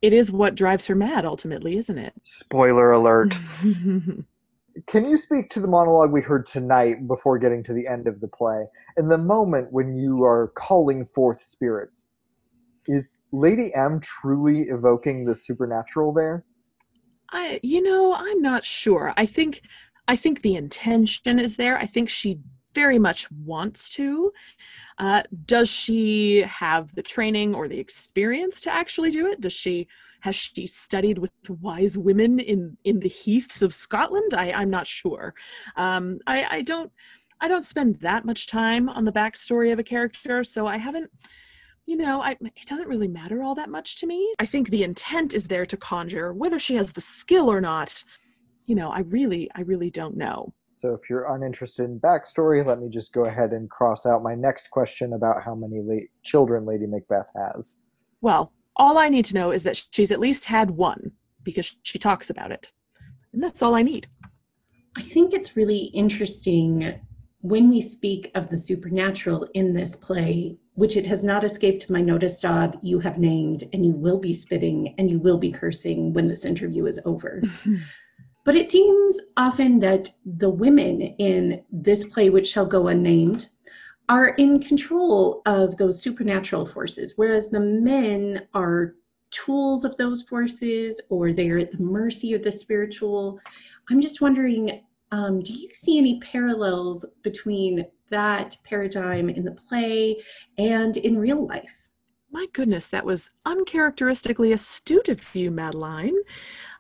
it 0.03 0.13
is 0.13 0.31
what 0.31 0.55
drives 0.55 0.87
her 0.87 0.95
mad 0.95 1.25
ultimately, 1.25 1.77
isn't 1.77 1.99
it? 1.99 2.13
Spoiler 2.25 2.93
alert. 2.93 3.35
Can 4.87 5.07
you 5.07 5.17
speak 5.17 5.51
to 5.51 5.61
the 5.61 5.67
monologue 5.67 6.13
we 6.13 6.21
heard 6.21 6.47
tonight 6.47 7.09
before 7.09 7.37
getting 7.39 7.65
to 7.65 7.73
the 7.73 7.87
end 7.87 8.07
of 8.07 8.21
the 8.21 8.29
play? 8.29 8.65
In 8.97 9.09
the 9.09 9.19
moment 9.19 9.73
when 9.73 9.97
you 9.97 10.23
are 10.23 10.53
calling 10.55 11.05
forth 11.05 11.43
spirits, 11.43 12.09
is 12.89 13.19
Lady 13.33 13.73
M 13.75 14.01
truly 14.01 14.63
evoking 14.63 15.25
the 15.25 15.37
supernatural 15.37 16.13
there? 16.13 16.45
I 17.31 17.61
you 17.63 17.83
know, 17.83 18.15
I'm 18.15 18.43
not 18.43 18.65
sure. 18.65 19.13
I 19.17 19.27
think 19.27 19.63
I 20.09 20.17
think 20.17 20.43
the 20.43 20.57
intention 20.57 21.39
is 21.39 21.57
there. 21.57 21.79
I 21.79 21.87
think 21.87 22.09
she 22.09 22.41
very 22.75 22.99
much 22.99 23.31
wants 23.31 23.89
to. 23.91 24.33
Uh, 24.99 25.23
does 25.47 25.69
she 25.69 26.41
have 26.43 26.95
the 26.95 27.03
training 27.03 27.55
or 27.55 27.69
the 27.69 27.79
experience 27.79 28.61
to 28.63 28.73
actually 28.73 29.11
do 29.11 29.27
it? 29.27 29.41
Does 29.41 29.53
she 29.53 29.87
has 30.21 30.35
she 30.35 30.67
studied 30.67 31.19
with 31.19 31.31
wise 31.61 31.97
women 31.97 32.41
in 32.41 32.77
in 32.85 33.01
the 33.01 33.09
heaths 33.09 33.63
of 33.63 33.75
Scotland? 33.75 34.35
I, 34.35 34.53
I'm 34.53 34.71
not 34.71 34.87
sure. 34.87 35.35
Um, 35.77 36.19
I, 36.27 36.47
I 36.51 36.63
don't 36.63 36.91
I 37.41 37.49
don't 37.49 37.65
spend 37.65 37.97
that 38.01 38.25
much 38.25 38.47
time 38.47 38.89
on 38.89 39.05
the 39.05 39.13
backstory 39.13 39.73
of 39.73 39.79
a 39.79 39.85
character, 39.85 40.43
so 40.43 40.67
I 40.67 40.77
haven't 40.79 41.11
you 41.89 41.97
know, 41.97 42.21
I, 42.21 42.33
it 42.33 42.67
doesn't 42.67 42.87
really 42.87 43.09
matter 43.09 43.43
all 43.43 43.55
that 43.55 43.71
much 43.71 43.97
to 43.97 44.07
me. 44.07 44.35
I 44.39 44.45
think 44.45 44.69
the 44.69 44.83
intent 44.83 45.33
is 45.33 45.47
there 45.47 45.65
to 45.65 45.77
conjure, 45.79 46.35
whether 46.35 46.59
she 46.59 46.75
has 46.75 46.93
the 46.93 47.01
skill 47.01 47.51
or 47.51 47.63
not. 47.63 48.05
You 48.67 48.75
know, 48.75 48.91
I 48.91 49.01
really, 49.01 49.51
I 49.55 49.63
really 49.63 49.91
don't 49.91 50.15
know. 50.15 50.53
So 50.75 50.93
if 50.93 51.09
you're 51.09 51.35
uninterested 51.35 51.87
in 51.87 51.99
backstory, 51.99 52.65
let 52.65 52.79
me 52.79 52.91
just 52.91 53.15
go 53.15 53.25
ahead 53.25 53.53
and 53.53 53.71
cross 53.71 54.05
out 54.05 54.23
my 54.23 54.35
next 54.35 54.71
question 54.71 55.15
about 55.15 55.43
how 55.43 55.55
many 55.55 55.81
late 55.81 56.11
children 56.23 56.67
Lady 56.67 56.87
Macbeth 56.87 57.31
has. 57.35 57.79
Well, 58.21 58.53
all 58.77 58.99
I 58.99 59.09
need 59.09 59.25
to 59.25 59.35
know 59.35 59.51
is 59.51 59.63
that 59.63 59.83
she's 59.91 60.13
at 60.13 60.21
least 60.21 60.45
had 60.45 60.71
one 60.71 61.13
because 61.43 61.75
she 61.85 61.99
talks 61.99 62.29
about 62.29 62.53
it. 62.53 62.71
And 63.33 63.43
that's 63.43 63.63
all 63.63 63.75
I 63.75 63.83
need. 63.83 64.09
I 64.95 65.01
think 65.01 65.33
it's 65.33 65.57
really 65.57 65.85
interesting 65.95 67.01
when 67.41 67.71
we 67.71 67.81
speak 67.81 68.31
of 68.35 68.51
the 68.51 68.59
supernatural 68.59 69.49
in 69.55 69.73
this 69.73 69.97
play, 69.97 70.59
which 70.79 70.97
it 70.97 71.09
has 71.09 71.25
not 71.25 71.43
escaped 71.43 71.91
my 71.91 72.01
notice 72.01 72.39
Daub, 72.39 72.79
you 72.83 73.01
have 73.01 73.19
named, 73.19 73.65
and 73.73 73.85
you 73.85 73.95
will 73.95 74.21
be 74.21 74.33
spitting 74.33 74.95
and 74.97 75.11
you 75.11 75.19
will 75.19 75.37
be 75.37 75.51
cursing 75.51 76.13
when 76.13 76.29
this 76.29 76.45
interview 76.45 76.87
is 76.87 77.01
over. 77.05 77.43
but 78.45 78.55
it 78.55 78.69
seems 78.69 79.21
often 79.37 79.81
that 79.81 80.09
the 80.25 80.49
women 80.49 81.03
in 81.03 81.65
this 81.73 82.05
play, 82.05 82.31
which 82.31 82.47
shall 82.47 82.65
go 82.65 82.87
unnamed, 82.87 83.49
are 84.09 84.29
in 84.39 84.61
control 84.61 85.43
of 85.47 85.77
those 85.79 86.01
supernatural 86.01 86.65
forces, 86.65 87.15
whereas 87.17 87.51
the 87.51 87.59
men 87.59 88.47
are 88.55 88.95
tools 89.33 89.85
of 89.85 89.97
those 89.97 90.23
forces 90.23 91.01
or 91.09 91.33
they're 91.33 91.59
at 91.59 91.73
the 91.73 91.83
mercy 91.83 92.35
of 92.35 92.45
the 92.45 92.53
spiritual. 92.53 93.41
I'm 93.91 94.01
just 94.01 94.21
wondering 94.21 94.85
um, 95.11 95.41
do 95.41 95.53
you 95.53 95.71
see 95.73 95.99
any 95.99 96.21
parallels 96.21 97.05
between 97.23 97.87
that 98.11 98.57
paradigm 98.65 99.29
in 99.29 99.45
the 99.45 99.53
play 99.53 100.17
and 100.59 100.97
in 100.97 101.19
real 101.19 101.47
life? 101.47 101.89
My 102.31 102.47
goodness, 102.53 102.89
that 102.89 103.05
was 103.05 103.31
uncharacteristically 103.47 104.53
astute 104.53 105.09
of 105.09 105.21
you, 105.35 105.51
Madeline. 105.51 106.15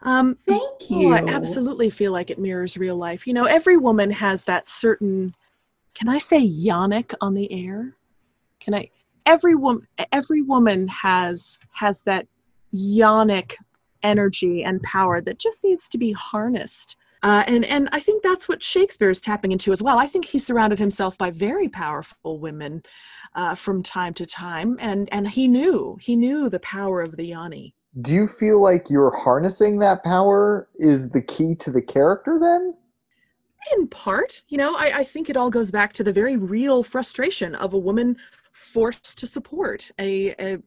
Um, 0.02 0.36
Thank 0.46 0.90
you. 0.90 1.08
Oh, 1.08 1.12
I 1.12 1.24
absolutely 1.26 1.90
feel 1.90 2.12
like 2.12 2.30
it 2.30 2.38
mirrors 2.38 2.76
real 2.76 2.96
life. 2.96 3.26
You 3.26 3.32
know, 3.32 3.46
every 3.46 3.76
woman 3.78 4.10
has 4.10 4.44
that 4.44 4.68
certain, 4.68 5.34
can 5.94 6.08
I 6.08 6.18
say 6.18 6.46
yonic 6.46 7.14
on 7.20 7.34
the 7.34 7.50
air? 7.50 7.96
Can 8.60 8.74
I? 8.74 8.90
Every 9.24 9.54
woman, 9.54 9.86
every 10.12 10.42
woman 10.42 10.86
has 10.88 11.58
has 11.72 12.00
that 12.02 12.26
yonic 12.74 13.54
energy 14.02 14.62
and 14.64 14.82
power 14.82 15.20
that 15.20 15.38
just 15.38 15.64
needs 15.64 15.88
to 15.88 15.98
be 15.98 16.12
harnessed 16.12 16.96
uh, 17.22 17.44
and 17.46 17.64
and 17.64 17.88
I 17.92 18.00
think 18.00 18.22
that's 18.22 18.48
what 18.48 18.62
Shakespeare 18.62 19.10
is 19.10 19.20
tapping 19.20 19.52
into 19.52 19.72
as 19.72 19.82
well. 19.82 19.98
I 19.98 20.06
think 20.06 20.24
he 20.24 20.38
surrounded 20.38 20.78
himself 20.78 21.18
by 21.18 21.30
very 21.30 21.68
powerful 21.68 22.38
women 22.38 22.82
uh, 23.34 23.54
from 23.54 23.82
time 23.82 24.14
to 24.14 24.26
time, 24.26 24.76
and 24.80 25.08
and 25.12 25.28
he 25.28 25.48
knew 25.48 25.98
he 26.00 26.16
knew 26.16 26.48
the 26.48 26.60
power 26.60 27.00
of 27.02 27.16
the 27.16 27.26
yoni. 27.26 27.74
Do 28.00 28.14
you 28.14 28.26
feel 28.26 28.60
like 28.60 28.90
you're 28.90 29.16
harnessing 29.16 29.78
that 29.78 30.04
power 30.04 30.68
is 30.76 31.10
the 31.10 31.22
key 31.22 31.54
to 31.56 31.70
the 31.70 31.82
character 31.82 32.38
then? 32.40 32.74
In 33.76 33.88
part, 33.88 34.44
you 34.48 34.56
know, 34.56 34.76
I, 34.76 34.98
I 34.98 35.04
think 35.04 35.28
it 35.28 35.36
all 35.36 35.50
goes 35.50 35.70
back 35.70 35.92
to 35.94 36.04
the 36.04 36.12
very 36.12 36.36
real 36.36 36.82
frustration 36.82 37.54
of 37.56 37.74
a 37.74 37.78
woman 37.78 38.16
forced 38.58 39.16
to 39.18 39.26
support 39.26 39.90
a, 40.00 40.30
a, 40.40 40.58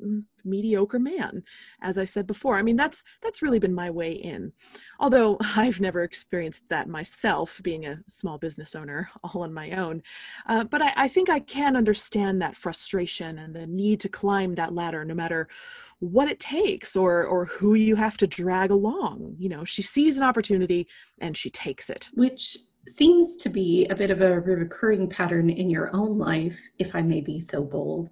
mediocre 0.43 0.97
man 0.97 1.43
as 1.84 1.99
i 1.99 2.06
said 2.06 2.25
before. 2.25 2.58
I 2.58 2.63
mean 2.63 2.75
that's 2.75 3.04
that's 3.21 3.43
really 3.43 3.60
been 3.60 3.75
my 3.75 3.91
way 3.91 4.13
in. 4.13 4.51
Although 4.99 5.38
i've 5.56 5.80
never 5.80 6.01
experienced 6.01 6.63
that 6.69 6.88
myself 6.88 7.60
being 7.62 7.86
a 7.86 7.99
small 8.08 8.39
business 8.39 8.73
owner 8.73 9.10
all 9.23 9.43
on 9.43 9.54
my 9.54 9.71
own. 9.71 10.01
Uh, 10.47 10.63
but 10.63 10.82
I, 10.82 10.93
I 10.95 11.08
think 11.10 11.30
i 11.30 11.39
can 11.39 11.75
understand 11.75 12.41
that 12.41 12.58
frustration 12.58 13.38
and 13.38 13.54
the 13.54 13.67
need 13.67 13.99
to 13.99 14.10
climb 14.10 14.56
that 14.56 14.73
ladder 14.73 15.06
no 15.06 15.13
matter 15.13 15.47
what 15.99 16.27
it 16.27 16.39
takes 16.39 16.95
or 16.95 17.25
or 17.25 17.45
who 17.45 17.75
you 17.75 17.95
have 17.95 18.17
to 18.17 18.25
drag 18.25 18.71
along. 18.71 19.36
You 19.38 19.49
know 19.49 19.63
she 19.63 19.84
sees 19.84 20.17
an 20.17 20.23
opportunity 20.23 20.88
and 21.19 21.38
she 21.38 21.51
takes 21.51 21.89
it. 21.89 22.10
Which 22.13 22.58
seems 22.87 23.35
to 23.37 23.49
be 23.49 23.85
a 23.87 23.95
bit 23.95 24.11
of 24.11 24.21
a 24.21 24.39
recurring 24.39 25.07
pattern 25.07 25.49
in 25.49 25.69
your 25.69 25.95
own 25.95 26.17
life, 26.17 26.59
if 26.79 26.95
I 26.95 27.01
may 27.01 27.21
be 27.21 27.39
so 27.39 27.63
bold. 27.63 28.09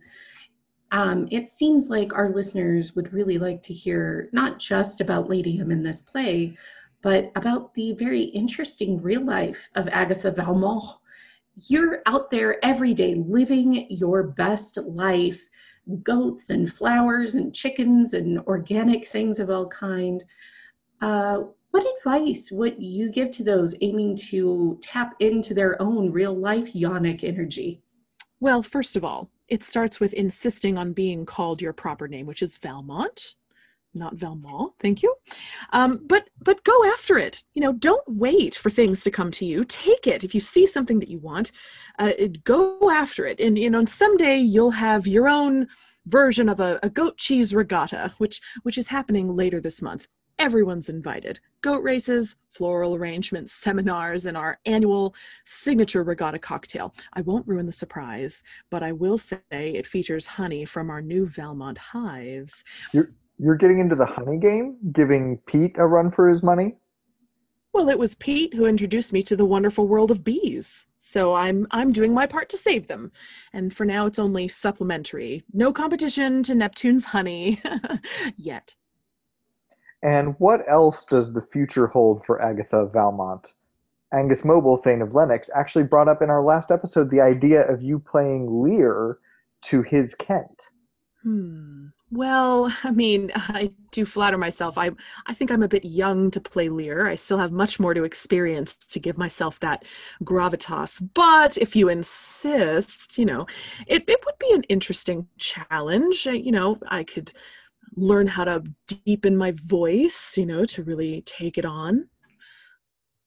Um, 0.91 1.27
it 1.31 1.49
seems 1.49 1.89
like 1.89 2.13
our 2.13 2.29
listeners 2.29 2.95
would 2.95 3.13
really 3.13 3.37
like 3.37 3.61
to 3.63 3.73
hear 3.73 4.29
not 4.31 4.59
just 4.59 5.01
about 5.01 5.29
Lady 5.29 5.59
M 5.59 5.71
in 5.71 5.83
this 5.83 6.01
play, 6.01 6.57
but 7.01 7.31
about 7.35 7.73
the 7.75 7.93
very 7.93 8.21
interesting 8.21 9.01
real 9.01 9.23
life 9.23 9.69
of 9.75 9.87
Agatha 9.89 10.31
Valmont. 10.31 10.97
You're 11.67 12.01
out 12.05 12.31
there 12.31 12.63
every 12.63 12.93
day 12.93 13.15
living 13.15 13.85
your 13.89 14.23
best 14.23 14.77
life, 14.77 15.47
goats 16.03 16.49
and 16.49 16.71
flowers 16.71 17.35
and 17.35 17.53
chickens 17.53 18.13
and 18.13 18.39
organic 18.41 19.07
things 19.07 19.39
of 19.39 19.49
all 19.49 19.67
kind. 19.67 20.23
Uh, 21.01 21.43
what 21.71 21.85
advice 21.97 22.51
would 22.51 22.75
you 22.79 23.09
give 23.09 23.31
to 23.31 23.43
those 23.43 23.75
aiming 23.81 24.15
to 24.15 24.79
tap 24.81 25.15
into 25.19 25.53
their 25.53 25.79
own 25.81 26.11
real 26.11 26.33
life 26.33 26.73
yonic 26.73 27.23
energy? 27.23 27.81
Well, 28.39 28.63
first 28.63 28.95
of 28.95 29.03
all, 29.03 29.29
it 29.47 29.63
starts 29.63 29.99
with 29.99 30.13
insisting 30.13 30.77
on 30.77 30.93
being 30.93 31.25
called 31.25 31.61
your 31.61 31.73
proper 31.73 32.07
name, 32.07 32.25
which 32.25 32.41
is 32.41 32.57
Valmont, 32.57 33.35
not 33.93 34.15
Valmont. 34.15 34.73
Thank 34.79 35.03
you. 35.03 35.13
Um, 35.73 36.01
but 36.07 36.29
but 36.41 36.63
go 36.63 36.85
after 36.85 37.17
it. 37.17 37.43
You 37.53 37.61
know, 37.61 37.73
don't 37.73 38.03
wait 38.07 38.55
for 38.55 38.69
things 38.69 39.01
to 39.03 39.11
come 39.11 39.31
to 39.31 39.45
you. 39.45 39.65
Take 39.65 40.07
it. 40.07 40.23
If 40.23 40.33
you 40.33 40.39
see 40.39 40.65
something 40.65 40.99
that 40.99 41.09
you 41.09 41.19
want, 41.19 41.51
uh, 41.97 42.11
go 42.43 42.89
after 42.91 43.25
it. 43.25 43.39
And 43.39 43.57
you 43.57 43.69
know, 43.69 43.83
someday 43.85 44.37
you'll 44.37 44.71
have 44.71 45.07
your 45.07 45.27
own 45.27 45.67
version 46.05 46.49
of 46.49 46.59
a, 46.59 46.79
a 46.81 46.89
goat 46.89 47.17
cheese 47.17 47.53
regatta, 47.53 48.13
which 48.19 48.39
which 48.63 48.77
is 48.77 48.87
happening 48.87 49.35
later 49.35 49.59
this 49.59 49.81
month 49.81 50.07
Everyone's 50.39 50.87
invited. 50.87 51.41
Goat 51.61 51.83
races, 51.83 52.37
floral 52.49 52.95
arrangements, 52.95 53.51
seminars, 53.51 54.25
and 54.25 54.37
our 54.37 54.57
annual 54.65 55.13
signature 55.45 56.01
regatta 56.01 56.39
cocktail. 56.39 56.95
I 57.11 57.21
won't 57.21 57.45
ruin 57.45 57.65
the 57.65 57.73
surprise, 57.73 58.41
but 58.69 58.81
I 58.81 58.93
will 58.93 59.17
say 59.17 59.41
it 59.51 59.85
features 59.85 60.25
honey 60.25 60.63
from 60.63 60.89
our 60.89 61.01
new 61.01 61.27
Valmont 61.27 61.77
hives. 61.77 62.63
You're 62.93 63.11
you're 63.37 63.55
getting 63.55 63.79
into 63.79 63.95
the 63.95 64.05
honey 64.05 64.37
game, 64.37 64.77
giving 64.93 65.37
Pete 65.45 65.75
a 65.77 65.85
run 65.85 66.09
for 66.09 66.29
his 66.29 66.41
money. 66.41 66.77
Well, 67.73 67.89
it 67.89 67.99
was 67.99 68.15
Pete 68.15 68.53
who 68.53 68.65
introduced 68.65 69.13
me 69.13 69.21
to 69.23 69.35
the 69.35 69.45
wonderful 69.45 69.87
world 69.87 70.09
of 70.09 70.23
bees. 70.23 70.87
So 70.99 71.33
I'm 71.33 71.67
I'm 71.71 71.91
doing 71.91 72.13
my 72.13 72.25
part 72.25 72.47
to 72.49 72.57
save 72.57 72.87
them. 72.87 73.11
And 73.51 73.73
for 73.73 73.85
now 73.85 74.05
it's 74.05 74.19
only 74.19 74.47
supplementary. 74.47 75.43
No 75.53 75.73
competition 75.73 76.43
to 76.43 76.55
Neptune's 76.55 77.05
honey 77.05 77.61
yet. 78.37 78.75
And 80.03 80.35
what 80.39 80.67
else 80.67 81.05
does 81.05 81.33
the 81.33 81.41
future 81.41 81.87
hold 81.87 82.25
for 82.25 82.41
Agatha 82.41 82.85
Valmont? 82.85 83.53
Angus 84.13 84.43
Mobile, 84.45 84.77
Thane 84.77 85.01
of 85.01 85.13
Lennox, 85.13 85.49
actually 85.55 85.83
brought 85.83 86.07
up 86.07 86.21
in 86.21 86.29
our 86.29 86.43
last 86.43 86.71
episode 86.71 87.09
the 87.11 87.21
idea 87.21 87.61
of 87.67 87.81
you 87.81 87.99
playing 87.99 88.61
Lear 88.63 89.19
to 89.63 89.83
his 89.83 90.15
Kent. 90.15 90.71
Hmm. 91.23 91.87
Well, 92.11 92.73
I 92.83 92.91
mean, 92.91 93.31
I 93.35 93.71
do 93.91 94.05
flatter 94.05 94.37
myself. 94.37 94.77
I 94.77 94.91
I 95.27 95.33
think 95.33 95.51
I'm 95.51 95.63
a 95.63 95.67
bit 95.67 95.85
young 95.85 96.31
to 96.31 96.39
play 96.41 96.69
Lear. 96.69 97.07
I 97.07 97.15
still 97.15 97.37
have 97.37 97.51
much 97.51 97.79
more 97.79 97.93
to 97.93 98.03
experience 98.03 98.75
to 98.75 98.99
give 98.99 99.17
myself 99.17 99.59
that 99.59 99.83
gravitas. 100.23 101.01
But 101.13 101.57
if 101.57 101.75
you 101.75 101.89
insist, 101.89 103.17
you 103.17 103.25
know, 103.25 103.45
it, 103.87 104.03
it 104.07 104.23
would 104.25 104.37
be 104.39 104.51
an 104.53 104.63
interesting 104.63 105.27
challenge. 105.37 106.27
Uh, 106.27 106.31
You 106.31 106.51
know, 106.51 106.77
I 106.89 107.03
could 107.03 107.31
learn 107.95 108.27
how 108.27 108.43
to 108.43 108.63
deepen 109.05 109.35
my 109.35 109.51
voice, 109.65 110.35
you 110.37 110.45
know, 110.45 110.65
to 110.65 110.83
really 110.83 111.21
take 111.21 111.57
it 111.57 111.65
on. 111.65 112.07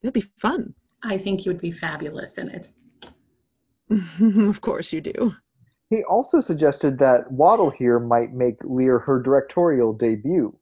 It'd 0.03 0.14
be 0.14 0.25
fun. 0.38 0.75
I 1.03 1.18
think 1.18 1.44
you 1.44 1.53
would 1.53 1.61
be 1.61 1.70
fabulous 1.70 2.38
in 2.38 2.48
it. 2.48 2.72
of 4.48 4.61
course 4.61 4.92
you 4.92 5.01
do. 5.01 5.35
He 5.90 6.03
also 6.05 6.40
suggested 6.40 6.98
that 6.98 7.31
Waddle 7.31 7.70
here 7.70 7.98
might 7.98 8.33
make 8.33 8.57
Lear 8.64 8.98
her 9.01 9.20
directorial 9.20 9.92
debut. 9.92 10.57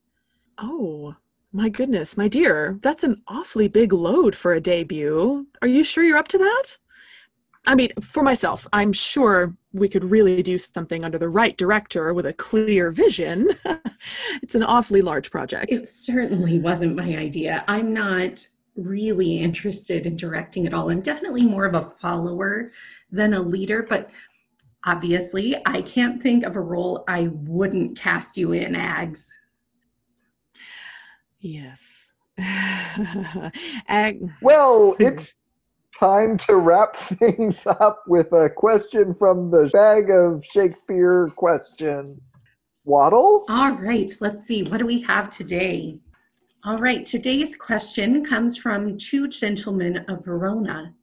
Oh, 0.58 1.14
my 1.52 1.68
goodness, 1.68 2.16
my 2.16 2.28
dear, 2.28 2.78
that's 2.82 3.04
an 3.04 3.22
awfully 3.28 3.68
big 3.68 3.92
load 3.92 4.34
for 4.34 4.54
a 4.54 4.60
debut. 4.60 5.46
Are 5.62 5.68
you 5.68 5.84
sure 5.84 6.04
you're 6.04 6.18
up 6.18 6.28
to 6.28 6.38
that? 6.38 6.64
I 7.66 7.75
mean, 7.75 7.90
for 8.01 8.23
myself, 8.23 8.66
I'm 8.73 8.92
sure 8.92 9.55
we 9.73 9.88
could 9.88 10.05
really 10.05 10.42
do 10.42 10.59
something 10.59 11.05
under 11.05 11.18
the 11.18 11.29
right 11.29 11.57
director 11.57 12.14
with 12.14 12.27
a 12.27 12.33
clear 12.33 12.90
vision. 12.90 13.49
it's 14.42 14.55
an 14.55 14.62
awfully 14.62 15.03
large 15.03 15.31
project. 15.31 15.70
It 15.70 15.87
certainly 15.88 16.59
wasn't 16.59 16.96
my 16.96 17.16
idea. 17.16 17.64
I'm 17.68 17.92
not 17.92 18.46
really 18.77 19.38
interested 19.38 20.07
in 20.07 20.16
directing 20.16 20.66
at 20.66 20.73
all. 20.73 20.90
I'm 20.90 21.03
definitely 21.03 21.44
more 21.46 21.66
of 21.66 21.75
a 21.75 21.90
follower 22.01 22.73
than 23.12 23.35
a 23.35 23.40
leader, 23.40 23.87
but 23.88 24.11
obviously, 24.87 25.61
I 25.66 25.83
can't 25.83 26.23
think 26.23 26.44
of 26.44 26.57
a 26.57 26.61
role 26.61 27.05
I 27.09 27.29
wouldn't 27.33 27.99
cast 27.99 28.38
you 28.38 28.53
in, 28.53 28.73
Ags. 28.73 29.29
Yes. 31.40 32.12
Ag- 33.88 34.31
Well, 34.40 34.96
it's 34.99 35.35
time 36.00 36.38
to 36.38 36.56
wrap 36.56 36.96
things 37.20 37.66
up 37.66 38.02
with 38.06 38.32
a 38.32 38.48
question 38.48 39.12
from 39.12 39.50
the 39.50 39.68
bag 39.68 40.10
of 40.10 40.42
Shakespeare 40.44 41.28
questions. 41.36 42.20
Waddle? 42.84 43.44
All 43.50 43.72
right, 43.72 44.12
let's 44.20 44.44
see. 44.46 44.62
What 44.62 44.78
do 44.78 44.86
we 44.86 45.02
have 45.02 45.28
today? 45.28 45.98
All 46.64 46.78
right, 46.78 47.04
today's 47.04 47.54
question 47.54 48.24
comes 48.24 48.56
from 48.56 48.96
two 48.96 49.28
gentlemen 49.28 49.98
of 50.08 50.24
Verona. 50.24 50.94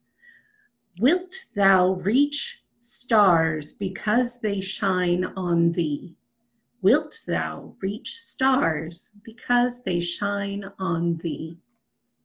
Wilt 0.99 1.33
thou 1.55 1.91
reach 1.93 2.63
stars 2.79 3.73
because 3.73 4.39
they 4.39 4.60
shine 4.60 5.25
on 5.36 5.73
thee? 5.73 6.15
Wilt 6.81 7.21
thou 7.27 7.75
reach 7.81 8.15
stars 8.15 9.12
because 9.23 9.83
they 9.83 9.99
shine 9.99 10.71
on 10.79 11.17
thee? 11.17 11.60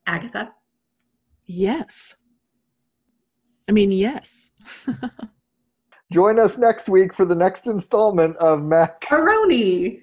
Agatha? 0.06 0.52
yes. 1.46 2.16
I 3.68 3.72
mean, 3.72 3.92
yes. 3.92 4.50
Join 6.12 6.38
us 6.38 6.58
next 6.58 6.88
week 6.88 7.14
for 7.14 7.24
the 7.24 7.34
next 7.34 7.66
installment 7.66 8.36
of 8.36 8.62
Macaroni 8.62 10.00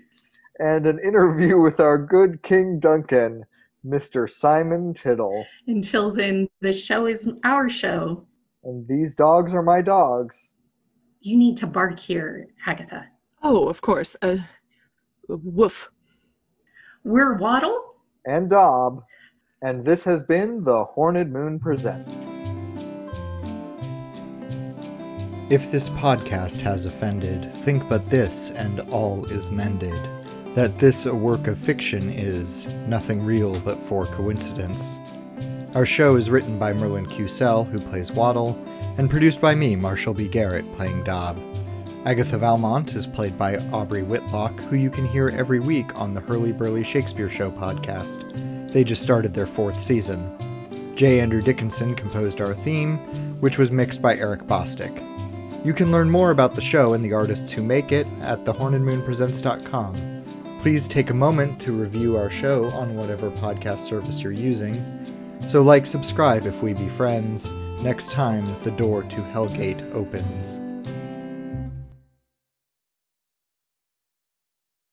and 0.59 0.85
an 0.85 0.99
interview 0.99 1.59
with 1.59 1.79
our 1.79 1.97
good 1.97 2.41
King 2.41 2.79
Duncan, 2.79 3.45
Mr. 3.85 4.29
Simon 4.29 4.93
Tittle. 4.93 5.45
Until 5.67 6.11
then, 6.11 6.47
the 6.61 6.73
show 6.73 7.05
is 7.05 7.29
our 7.43 7.69
show. 7.69 8.25
And 8.63 8.87
these 8.87 9.15
dogs 9.15 9.53
are 9.53 9.61
my 9.61 9.81
dogs. 9.81 10.51
You 11.21 11.37
need 11.37 11.57
to 11.57 11.67
bark 11.67 11.99
here, 11.99 12.47
Agatha. 12.65 13.07
Oh, 13.43 13.69
of 13.69 13.81
course. 13.81 14.17
Uh, 14.21 14.37
woof. 15.27 15.91
We're 17.03 17.37
Waddle. 17.37 17.95
And 18.25 18.49
Daub. 18.49 19.03
And 19.61 19.85
this 19.85 20.03
has 20.03 20.23
been 20.23 20.63
the 20.63 20.85
Horned 20.85 21.31
Moon 21.31 21.59
Presents. 21.59 22.28
If 25.49 25.71
this 25.71 25.89
podcast 25.89 26.57
has 26.57 26.85
offended, 26.85 27.51
think 27.55 27.89
but 27.89 28.07
this, 28.07 28.51
and 28.51 28.81
all 28.91 29.25
is 29.31 29.49
mended. 29.49 29.97
That 30.53 30.77
this 30.77 31.07
a 31.07 31.15
work 31.15 31.47
of 31.47 31.57
fiction 31.57 32.11
is, 32.11 32.71
nothing 32.87 33.25
real 33.25 33.59
but 33.61 33.79
for 33.87 34.05
coincidence. 34.05 34.99
Our 35.73 35.87
show 35.87 36.17
is 36.17 36.29
written 36.29 36.59
by 36.59 36.73
Merlin 36.73 37.07
Cusell, 37.07 37.67
who 37.67 37.79
plays 37.79 38.11
Waddle, 38.11 38.63
and 38.99 39.09
produced 39.09 39.41
by 39.41 39.55
me, 39.55 39.75
Marshall 39.75 40.13
B. 40.13 40.27
Garrett, 40.27 40.71
playing 40.75 41.03
Daub. 41.03 41.39
Agatha 42.05 42.37
Valmont 42.37 42.93
is 42.93 43.07
played 43.07 43.35
by 43.35 43.57
Aubrey 43.71 44.03
Whitlock, 44.03 44.59
who 44.61 44.75
you 44.75 44.91
can 44.91 45.07
hear 45.07 45.29
every 45.29 45.59
week 45.59 45.99
on 45.99 46.13
the 46.13 46.21
Hurly 46.21 46.51
Burly 46.51 46.83
Shakespeare 46.83 47.29
Show 47.29 47.49
podcast. 47.49 48.71
They 48.71 48.83
just 48.83 49.01
started 49.01 49.33
their 49.33 49.47
fourth 49.47 49.81
season. 49.81 50.31
J. 50.95 51.19
Andrew 51.21 51.41
Dickinson 51.41 51.95
composed 51.95 52.39
our 52.39 52.53
theme, 52.53 52.99
which 53.41 53.57
was 53.57 53.71
mixed 53.71 53.99
by 53.99 54.15
Eric 54.15 54.41
Bostick. 54.43 55.08
You 55.63 55.73
can 55.73 55.91
learn 55.91 56.09
more 56.09 56.31
about 56.31 56.55
the 56.55 56.61
show 56.61 56.93
and 56.93 57.03
the 57.03 57.11
artists 57.11 57.51
who 57.51 57.61
make 57.61 57.91
it 57.91 58.07
at 58.21 58.45
thehornedmoonpresents.com. 58.45 60.23
Please 60.61 60.87
take 60.87 61.09
a 61.09 61.13
moment 61.13 61.59
to 61.61 61.73
review 61.73 62.15
our 62.15 62.29
show 62.29 62.65
on 62.71 62.95
whatever 62.95 63.29
podcast 63.31 63.85
service 63.85 64.21
you're 64.21 64.31
using. 64.31 64.81
So, 65.49 65.61
like, 65.61 65.85
subscribe 65.85 66.45
if 66.45 66.61
we 66.61 66.73
be 66.73 66.87
friends. 66.89 67.49
Next 67.81 68.11
time, 68.11 68.45
the 68.63 68.71
door 68.71 69.03
to 69.03 69.21
Hellgate 69.33 69.93
opens. 69.93 70.68